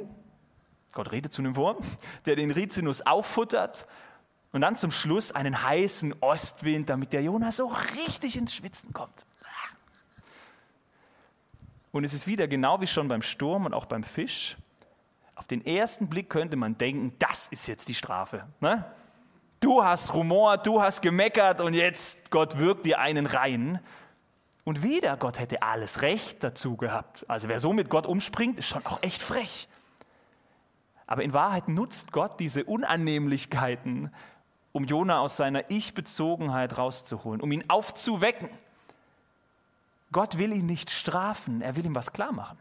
Gott 0.92 1.12
redet 1.12 1.32
zu 1.32 1.40
einem 1.40 1.56
Wurm, 1.56 1.78
der 2.26 2.36
den 2.36 2.50
Rizinus 2.50 3.00
auffuttert. 3.00 3.86
Und 4.52 4.60
dann 4.60 4.76
zum 4.76 4.90
Schluss 4.90 5.32
einen 5.32 5.62
heißen 5.62 6.14
Ostwind, 6.20 6.90
damit 6.90 7.14
der 7.14 7.22
Jonas 7.22 7.56
so 7.56 7.72
richtig 7.94 8.36
ins 8.36 8.54
Schwitzen 8.54 8.92
kommt. 8.92 9.24
Und 11.94 12.02
es 12.02 12.12
ist 12.12 12.26
wieder 12.26 12.48
genau 12.48 12.80
wie 12.80 12.88
schon 12.88 13.07
beim 13.07 13.22
Sturm 13.22 13.66
und 13.66 13.72
auch 13.72 13.85
beim 13.85 14.02
Fisch. 14.02 14.57
Auf 15.37 15.46
den 15.46 15.64
ersten 15.64 16.09
Blick 16.09 16.28
könnte 16.28 16.57
man 16.57 16.76
denken, 16.76 17.14
das 17.20 17.46
ist 17.46 17.68
jetzt 17.68 17.88
die 17.88 17.94
Strafe. 17.94 18.48
Ne? 18.59 18.85
Du 19.61 19.85
hast 19.85 20.12
Rumor, 20.12 20.59
du 20.59 20.83
hast 20.83 21.02
gemeckert 21.02 21.61
und 21.61 21.72
jetzt 21.72 22.33
Gott 22.33 22.59
wirkt 22.59 22.85
dir 22.85 22.98
einen 22.98 23.26
rein. 23.26 23.78
Und 24.64 24.83
wieder, 24.83 25.16
Gott 25.16 25.38
hätte 25.38 25.62
alles 25.62 26.02
Recht 26.02 26.42
dazu 26.42 26.76
gehabt. 26.76 27.26
Also 27.28 27.48
wer 27.48 27.61
so 27.61 27.72
mit 27.72 27.90
Gott 27.90 28.07
umspringt, 28.07 28.59
ist 28.59 28.66
schon 28.66 28.85
auch 28.87 29.00
echt 29.04 29.22
frech. 29.22 29.68
Aber 31.07 31.22
in 31.22 31.33
Wahrheit 31.33 31.68
nutzt 31.68 32.11
Gott 32.11 32.40
diese 32.40 32.64
Unannehmlichkeiten, 32.64 34.12
um 34.72 34.85
Jona 34.87 35.20
aus 35.20 35.37
seiner 35.37 35.70
Ich-Bezogenheit 35.70 36.76
rauszuholen, 36.76 37.40
um 37.40 37.52
ihn 37.52 37.62
aufzuwecken. 37.70 38.48
Gott 40.14 40.38
will 40.38 40.53
ihn 40.53 40.66
nicht 40.66 40.92
strafen, 40.92 41.61
er 41.61 41.74
will 41.74 41.85
ihm 41.85 41.96
was 41.96 42.12
klar 42.12 42.31
machen. 42.31 42.57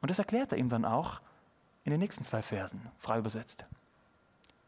Und 0.00 0.10
das 0.10 0.18
erklärt 0.18 0.52
er 0.52 0.58
ihm 0.58 0.70
dann 0.70 0.86
auch 0.86 1.20
in 1.84 1.90
den 1.90 2.00
nächsten 2.00 2.24
zwei 2.24 2.40
Versen, 2.40 2.90
frei 2.98 3.18
übersetzt. 3.18 3.66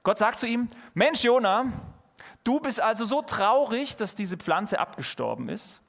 Gott 0.03 0.19
sagt 0.19 0.37
zu 0.37 0.47
ihm, 0.47 0.69
Mensch 0.93 1.25
Jona, 1.25 1.73
du 2.45 2.61
bist 2.61 2.79
also 2.79 3.07
so 3.07 3.23
traurig, 3.23 3.97
dass 3.97 4.15
diese 4.15 4.37
Pflanze 4.37 4.81
abgestorben 4.81 5.49
ist, 5.49 5.81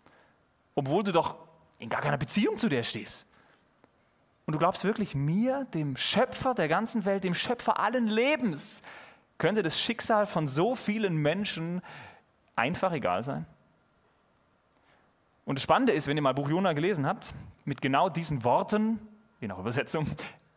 obwohl 0.74 1.04
du 1.04 1.12
doch 1.12 1.36
in 1.80 1.90
gar 1.90 2.00
keiner 2.00 2.18
Beziehung 2.18 2.58
zu 2.58 2.70
der 2.70 2.84
stehst. 2.84 3.26
Und 4.46 4.54
du 4.54 4.60
glaubst 4.60 4.86
wirklich, 4.86 5.16
mir, 5.16 5.66
dem 5.74 5.98
Schöpfer 5.98 6.54
der 6.54 6.70
ganzen 6.70 7.04
Welt, 7.04 7.26
dem 7.26 7.34
Schöpfer 7.34 7.78
allen 7.78 8.08
Lebens, 8.08 8.84
könnte 9.38 9.64
das 9.64 9.78
Schicksal 9.78 10.28
von 10.28 10.48
so 10.48 10.76
vielen 10.76 11.18
Menschen 11.18 11.82
einfach 12.56 12.94
egal 12.94 13.22
sein? 13.22 13.46
Und 15.46 15.56
das 15.60 15.64
Spannende 15.64 15.94
ist, 15.94 16.08
wenn 16.08 16.18
ihr 16.18 16.24
mal 16.24 16.34
Buch 16.34 16.50
Jona 16.50 16.74
gelesen 16.74 17.06
habt, 17.06 17.34
mit 17.66 17.82
genau 17.82 18.10
diesen 18.10 18.44
Worten, 18.44 19.00
je 19.42 19.48
nach 19.48 19.60
Übersetzung, 19.60 20.08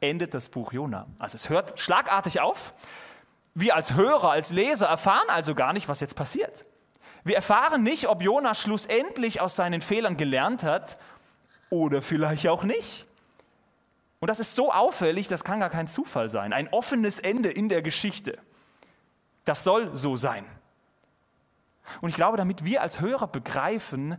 endet 0.00 0.34
das 0.34 0.48
Buch 0.48 0.72
Jona. 0.72 1.06
Also 1.18 1.34
es 1.34 1.48
hört 1.48 1.78
schlagartig 1.80 2.40
auf. 2.40 2.72
Wir 3.54 3.74
als 3.74 3.94
Hörer, 3.94 4.30
als 4.30 4.52
Leser 4.52 4.86
erfahren 4.86 5.28
also 5.28 5.54
gar 5.54 5.72
nicht, 5.72 5.88
was 5.88 6.00
jetzt 6.00 6.14
passiert. 6.14 6.64
Wir 7.24 7.36
erfahren 7.36 7.82
nicht, 7.82 8.08
ob 8.08 8.22
Jona 8.22 8.54
schlussendlich 8.54 9.40
aus 9.40 9.56
seinen 9.56 9.80
Fehlern 9.80 10.16
gelernt 10.16 10.62
hat 10.62 10.98
oder 11.70 12.02
vielleicht 12.02 12.46
auch 12.46 12.62
nicht. 12.62 13.06
Und 14.20 14.28
das 14.28 14.38
ist 14.40 14.54
so 14.54 14.72
auffällig, 14.72 15.26
das 15.28 15.42
kann 15.42 15.60
gar 15.60 15.70
kein 15.70 15.88
Zufall 15.88 16.28
sein. 16.28 16.52
Ein 16.52 16.68
offenes 16.68 17.18
Ende 17.18 17.50
in 17.50 17.68
der 17.68 17.82
Geschichte. 17.82 18.38
Das 19.44 19.64
soll 19.64 19.94
so 19.94 20.16
sein. 20.16 20.44
Und 22.00 22.10
ich 22.10 22.16
glaube, 22.16 22.36
damit 22.36 22.64
wir 22.64 22.82
als 22.82 23.00
Hörer 23.00 23.26
begreifen, 23.26 24.16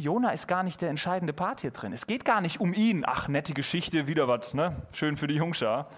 Jona 0.00 0.30
ist 0.30 0.48
gar 0.48 0.62
nicht 0.62 0.80
der 0.80 0.90
entscheidende 0.90 1.32
Part 1.32 1.60
hier 1.60 1.70
drin. 1.70 1.92
Es 1.92 2.06
geht 2.06 2.24
gar 2.24 2.40
nicht 2.40 2.60
um 2.60 2.74
ihn. 2.74 3.04
Ach, 3.06 3.28
nette 3.28 3.54
Geschichte, 3.54 4.06
wieder 4.06 4.28
was, 4.28 4.54
ne? 4.54 4.76
Schön 4.92 5.16
für 5.16 5.26
die 5.26 5.34
Jungschar. 5.34 5.88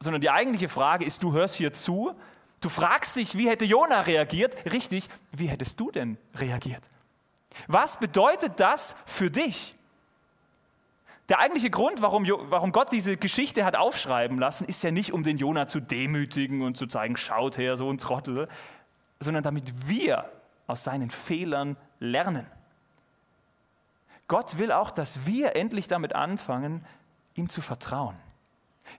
Sondern 0.00 0.20
die 0.20 0.30
eigentliche 0.30 0.68
Frage 0.68 1.04
ist, 1.04 1.22
du 1.22 1.32
hörst 1.32 1.54
hier 1.54 1.72
zu, 1.72 2.12
du 2.60 2.68
fragst 2.68 3.16
dich, 3.16 3.36
wie 3.36 3.48
hätte 3.48 3.64
Jona 3.64 4.00
reagiert? 4.02 4.70
Richtig, 4.72 5.08
wie 5.32 5.46
hättest 5.46 5.80
du 5.80 5.90
denn 5.90 6.18
reagiert? 6.34 6.82
Was 7.68 7.98
bedeutet 7.98 8.60
das 8.60 8.96
für 9.06 9.30
dich? 9.30 9.74
Der 11.28 11.40
eigentliche 11.40 11.70
Grund, 11.70 12.02
warum, 12.02 12.24
warum 12.26 12.70
Gott 12.70 12.92
diese 12.92 13.16
Geschichte 13.16 13.64
hat 13.64 13.74
aufschreiben 13.74 14.38
lassen, 14.38 14.64
ist 14.64 14.82
ja 14.82 14.92
nicht, 14.92 15.12
um 15.12 15.24
den 15.24 15.38
Jona 15.38 15.66
zu 15.66 15.80
demütigen 15.80 16.62
und 16.62 16.76
zu 16.76 16.86
zeigen, 16.86 17.16
schaut 17.16 17.58
her, 17.58 17.76
so 17.76 17.90
ein 17.90 17.98
Trottel, 17.98 18.48
sondern 19.18 19.42
damit 19.42 19.88
wir 19.88 20.30
aus 20.68 20.84
seinen 20.84 21.10
Fehlern 21.10 21.76
lernen. 21.98 22.46
Gott 24.28 24.58
will 24.58 24.72
auch, 24.72 24.90
dass 24.90 25.26
wir 25.26 25.56
endlich 25.56 25.88
damit 25.88 26.14
anfangen, 26.14 26.84
ihm 27.34 27.48
zu 27.48 27.60
vertrauen, 27.60 28.16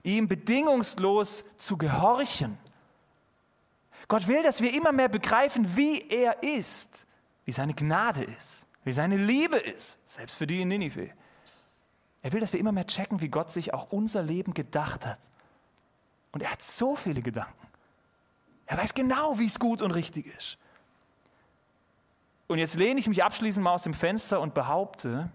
ihm 0.02 0.28
bedingungslos 0.28 1.44
zu 1.56 1.76
gehorchen. 1.76 2.58
Gott 4.06 4.26
will, 4.26 4.42
dass 4.42 4.62
wir 4.62 4.74
immer 4.74 4.92
mehr 4.92 5.08
begreifen, 5.08 5.76
wie 5.76 6.00
er 6.08 6.42
ist, 6.42 7.06
wie 7.44 7.52
seine 7.52 7.74
Gnade 7.74 8.24
ist, 8.24 8.66
wie 8.84 8.92
seine 8.92 9.18
Liebe 9.18 9.58
ist, 9.58 9.98
selbst 10.08 10.36
für 10.36 10.46
die 10.46 10.62
in 10.62 10.68
Ninive. 10.68 11.10
Er 12.22 12.32
will, 12.32 12.40
dass 12.40 12.52
wir 12.52 12.60
immer 12.60 12.72
mehr 12.72 12.86
checken, 12.86 13.20
wie 13.20 13.28
Gott 13.28 13.50
sich 13.50 13.74
auch 13.74 13.92
unser 13.92 14.22
Leben 14.22 14.54
gedacht 14.54 15.04
hat. 15.04 15.18
Und 16.32 16.42
er 16.42 16.52
hat 16.52 16.62
so 16.62 16.96
viele 16.96 17.22
Gedanken. 17.22 17.66
Er 18.66 18.78
weiß 18.78 18.94
genau, 18.94 19.38
wie 19.38 19.46
es 19.46 19.58
gut 19.58 19.82
und 19.82 19.92
richtig 19.92 20.26
ist. 20.26 20.58
Und 22.48 22.58
jetzt 22.58 22.74
lehne 22.74 22.98
ich 22.98 23.06
mich 23.08 23.22
abschließend 23.22 23.62
mal 23.62 23.74
aus 23.74 23.84
dem 23.84 23.94
Fenster 23.94 24.40
und 24.40 24.54
behaupte, 24.54 25.30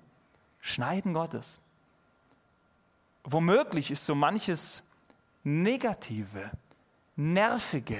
Schneiden 0.59 1.13
Gottes. 1.13 1.61
Womöglich 3.23 3.91
ist 3.91 4.05
so 4.05 4.15
manches 4.15 4.83
Negative, 5.43 6.51
Nervige, 7.15 7.99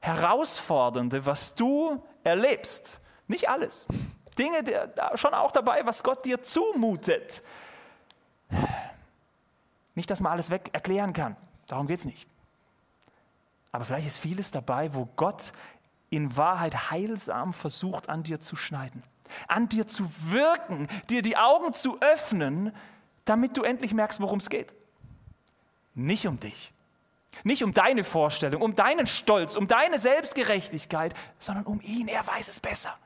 Herausfordernde, 0.00 1.26
was 1.26 1.54
du 1.54 2.02
erlebst, 2.22 3.00
nicht 3.26 3.48
alles. 3.48 3.86
Dinge 4.38 4.62
schon 5.14 5.34
auch 5.34 5.50
dabei, 5.50 5.84
was 5.84 6.02
Gott 6.02 6.24
dir 6.24 6.42
zumutet, 6.42 7.42
nicht, 9.94 10.10
dass 10.10 10.20
man 10.20 10.32
alles 10.32 10.50
weg 10.50 10.70
erklären 10.72 11.12
kann. 11.12 11.36
Darum 11.66 11.86
geht 11.86 12.00
es 12.00 12.04
nicht. 12.04 12.28
Aber 13.72 13.84
vielleicht 13.84 14.06
ist 14.06 14.18
vieles 14.18 14.50
dabei, 14.50 14.94
wo 14.94 15.08
Gott 15.16 15.52
in 16.14 16.36
Wahrheit 16.36 16.90
heilsam 16.90 17.52
versucht, 17.52 18.08
an 18.08 18.22
dir 18.22 18.40
zu 18.40 18.56
schneiden, 18.56 19.02
an 19.48 19.68
dir 19.68 19.86
zu 19.86 20.10
wirken, 20.30 20.86
dir 21.10 21.22
die 21.22 21.36
Augen 21.36 21.72
zu 21.72 22.00
öffnen, 22.00 22.74
damit 23.24 23.56
du 23.56 23.62
endlich 23.62 23.94
merkst, 23.94 24.20
worum 24.20 24.38
es 24.38 24.48
geht. 24.48 24.74
Nicht 25.94 26.26
um 26.26 26.38
dich, 26.40 26.72
nicht 27.42 27.64
um 27.64 27.72
deine 27.72 28.04
Vorstellung, 28.04 28.62
um 28.62 28.76
deinen 28.76 29.06
Stolz, 29.06 29.56
um 29.56 29.66
deine 29.66 29.98
Selbstgerechtigkeit, 29.98 31.14
sondern 31.38 31.64
um 31.66 31.80
ihn. 31.80 32.08
Er 32.08 32.26
weiß 32.26 32.48
es 32.48 32.60
besser. 32.60 32.96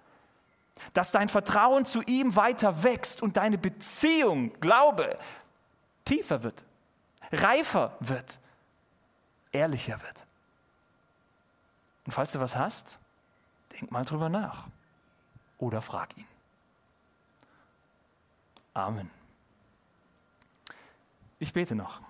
Dass 0.93 1.11
dein 1.11 1.29
Vertrauen 1.29 1.85
zu 1.87 2.03
ihm 2.03 2.37
weiter 2.37 2.83
wächst 2.83 3.23
und 3.23 3.37
deine 3.37 3.59
Beziehung, 3.59 4.53
Glaube, 4.61 5.19
tiefer 6.05 6.43
wird, 6.43 6.65
reifer 7.33 7.97
wird, 8.01 8.39
ehrlicher 9.53 10.01
wird. 10.03 10.28
Und 12.09 12.13
falls 12.13 12.33
du 12.33 12.41
was 12.41 12.57
hast, 12.57 12.99
denk 13.71 13.91
mal 13.91 14.03
drüber 14.03 14.31
nach 14.31 14.67
oder 15.59 15.83
frag 15.83 16.17
ihn. 16.17 16.25
Amen. 18.73 19.11
Ich 21.39 21.53
bete 21.53 21.75
noch. 21.75 22.01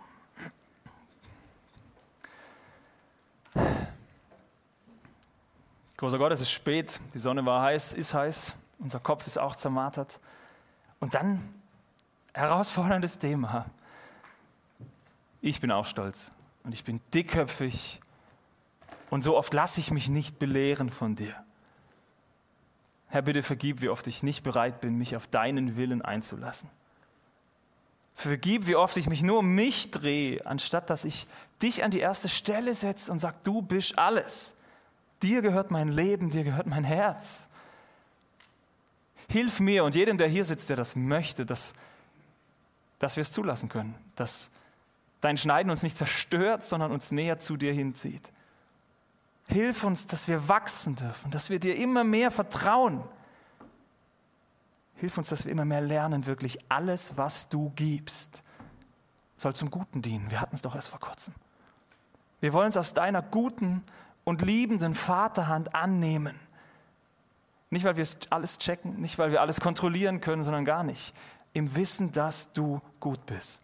Großer 5.97 6.19
Gott, 6.19 6.31
es 6.31 6.43
ist 6.43 6.53
spät, 6.53 7.01
die 7.13 7.19
Sonne 7.19 7.45
war 7.45 7.63
heiß, 7.63 7.95
ist 7.95 8.15
heiß, 8.15 8.55
unser 8.79 9.01
Kopf 9.01 9.27
ist 9.27 9.37
auch 9.37 9.57
zermartert. 9.57 10.21
Und 11.01 11.15
dann 11.15 11.61
herausforderndes 12.35 13.19
Thema. 13.19 13.67
Ich 15.41 15.61
bin 15.61 15.73
auch 15.73 15.87
stolz 15.87 16.31
und 16.63 16.73
ich 16.73 16.85
bin 16.85 17.01
dickköpfig 17.13 18.01
und 19.11 19.23
so 19.23 19.37
oft 19.37 19.53
lasse 19.55 19.81
ich 19.81 19.90
mich 19.90 20.09
nicht 20.09 20.38
belehren 20.38 20.90
von 20.90 21.16
dir. 21.16 21.35
Herr, 23.09 23.23
bitte 23.23 23.42
vergib, 23.42 23.81
wie 23.81 23.88
oft 23.88 24.07
ich 24.07 24.23
nicht 24.23 24.42
bereit 24.42 24.81
bin, 24.81 24.97
mich 24.97 25.16
auf 25.16 25.27
deinen 25.27 25.77
Willen 25.77 26.03
einzulassen. 26.03 26.68
Vergib, 28.14 28.66
wie 28.66 28.77
oft 28.77 28.97
ich 28.97 29.09
mich 29.09 29.23
nur 29.23 29.38
um 29.38 29.55
mich 29.55 29.90
drehe, 29.90 30.44
anstatt 30.44 30.90
dass 30.90 31.05
ich 31.05 31.27
dich 31.62 31.85
an 31.85 31.90
die 31.90 32.01
erste 32.01 32.29
Stelle 32.29 32.75
setze 32.75 33.11
und 33.11 33.18
sage, 33.18 33.37
du 33.44 33.62
bist 33.62 33.99
alles. 33.99 34.57
Dir 35.23 35.40
gehört 35.40 35.71
mein 35.71 35.88
Leben, 35.88 36.31
dir 36.31 36.44
gehört 36.44 36.66
mein 36.66 36.85
Herz. 36.85 37.49
Hilf 39.29 39.61
mir 39.61 39.85
und 39.85 39.94
jedem, 39.94 40.18
der 40.18 40.29
hier 40.29 40.44
sitzt, 40.44 40.68
der 40.68 40.77
das 40.77 40.97
möchte, 40.97 41.47
dass, 41.47 41.75
dass 42.99 43.16
wir 43.16 43.23
es 43.23 43.33
zulassen 43.33 43.68
können, 43.68 43.94
dass 44.16 44.51
dein 45.21 45.37
Schneiden 45.37 45.71
uns 45.71 45.83
nicht 45.83 45.97
zerstört, 45.97 46.62
sondern 46.62 46.92
uns 46.92 47.12
näher 47.12 47.38
zu 47.38 47.57
dir 47.57 47.73
hinzieht. 47.73 48.33
Hilf 49.49 49.83
uns, 49.85 50.07
dass 50.07 50.29
wir 50.29 50.49
wachsen 50.49 50.95
dürfen, 50.95 51.31
dass 51.31 51.49
wir 51.49 51.59
dir 51.59 51.77
immer 51.77 52.05
mehr 52.05 52.31
vertrauen. 52.31 53.03
Hilf 54.97 55.17
uns, 55.17 55.31
dass 55.31 55.45
wir 55.45 55.53
immer 55.53 55.65
mehr 55.65 55.81
lernen, 55.81 56.27
wirklich 56.27 56.59
alles, 56.71 57.17
was 57.17 57.49
du 57.49 57.73
gibst, 57.75 58.43
soll 59.37 59.55
zum 59.55 59.71
Guten 59.71 60.03
dienen. 60.03 60.31
Wir 60.31 60.41
hatten 60.41 60.55
es 60.55 60.63
doch 60.63 60.75
erst 60.75 60.91
vor 60.91 61.01
kurzem. 61.01 61.35
Wir 62.41 62.53
wollen 62.53 62.69
es 62.69 62.77
aus 62.77 62.93
deiner 62.95 63.23
guten 63.23 63.83
und 64.25 64.43
liebenden 64.43 64.95
Vaterhand 64.95 65.75
annehmen. 65.75 66.39
Nicht, 67.71 67.85
weil 67.85 67.97
wir 67.97 68.03
es 68.03 68.19
alles 68.31 68.59
checken, 68.59 69.01
nicht, 69.01 69.19
weil 69.19 69.31
wir 69.31 69.41
alles 69.41 69.61
kontrollieren 69.61 70.21
können, 70.21 70.43
sondern 70.43 70.65
gar 70.65 70.83
nicht. 70.83 71.15
Im 71.53 71.75
Wissen, 71.75 72.13
dass 72.13 72.53
du 72.53 72.81
gut 73.01 73.25
bist. 73.27 73.63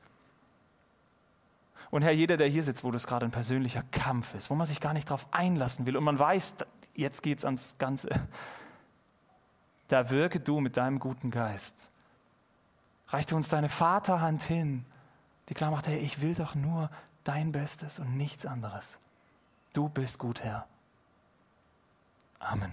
Und 1.95 2.03
Herr, 2.03 2.11
jeder, 2.11 2.37
der 2.37 2.49
hier 2.49 2.65
sitzt, 2.65 2.83
wo 2.83 2.91
das 2.91 3.07
gerade 3.07 3.25
ein 3.25 3.31
persönlicher 3.31 3.85
Kampf 3.93 4.35
ist, 4.35 4.51
wo 4.51 4.57
man 4.57 4.67
sich 4.67 4.81
gar 4.81 4.95
nicht 4.95 5.09
darauf 5.09 5.29
einlassen 5.31 5.87
will 5.87 5.97
und 5.97 6.03
man 6.03 6.19
weiß, 6.19 6.57
jetzt 6.95 7.23
geht 7.23 7.39
es 7.39 7.45
ans 7.45 7.77
Ganze, 7.79 8.09
da 9.87 10.11
wirke 10.11 10.41
du 10.41 10.59
mit 10.59 10.77
deinem 10.77 10.99
guten 10.99 11.31
Geist. 11.31 11.91
Reichte 13.07 13.37
uns 13.37 13.49
deine 13.49 13.69
Vaterhand 13.69 14.43
hin 14.43 14.85
die 15.49 15.55
klar 15.55 15.71
macht, 15.71 15.87
hey, 15.87 15.99
ich 15.99 16.21
will 16.21 16.35
doch 16.35 16.55
nur 16.55 16.91
dein 17.23 17.53
Bestes 17.53 17.99
und 17.99 18.17
nichts 18.17 18.47
anderes. 18.47 18.99
Du 19.73 19.89
bist 19.89 20.19
gut, 20.19 20.43
Herr. 20.43 20.67
Amen. 22.39 22.73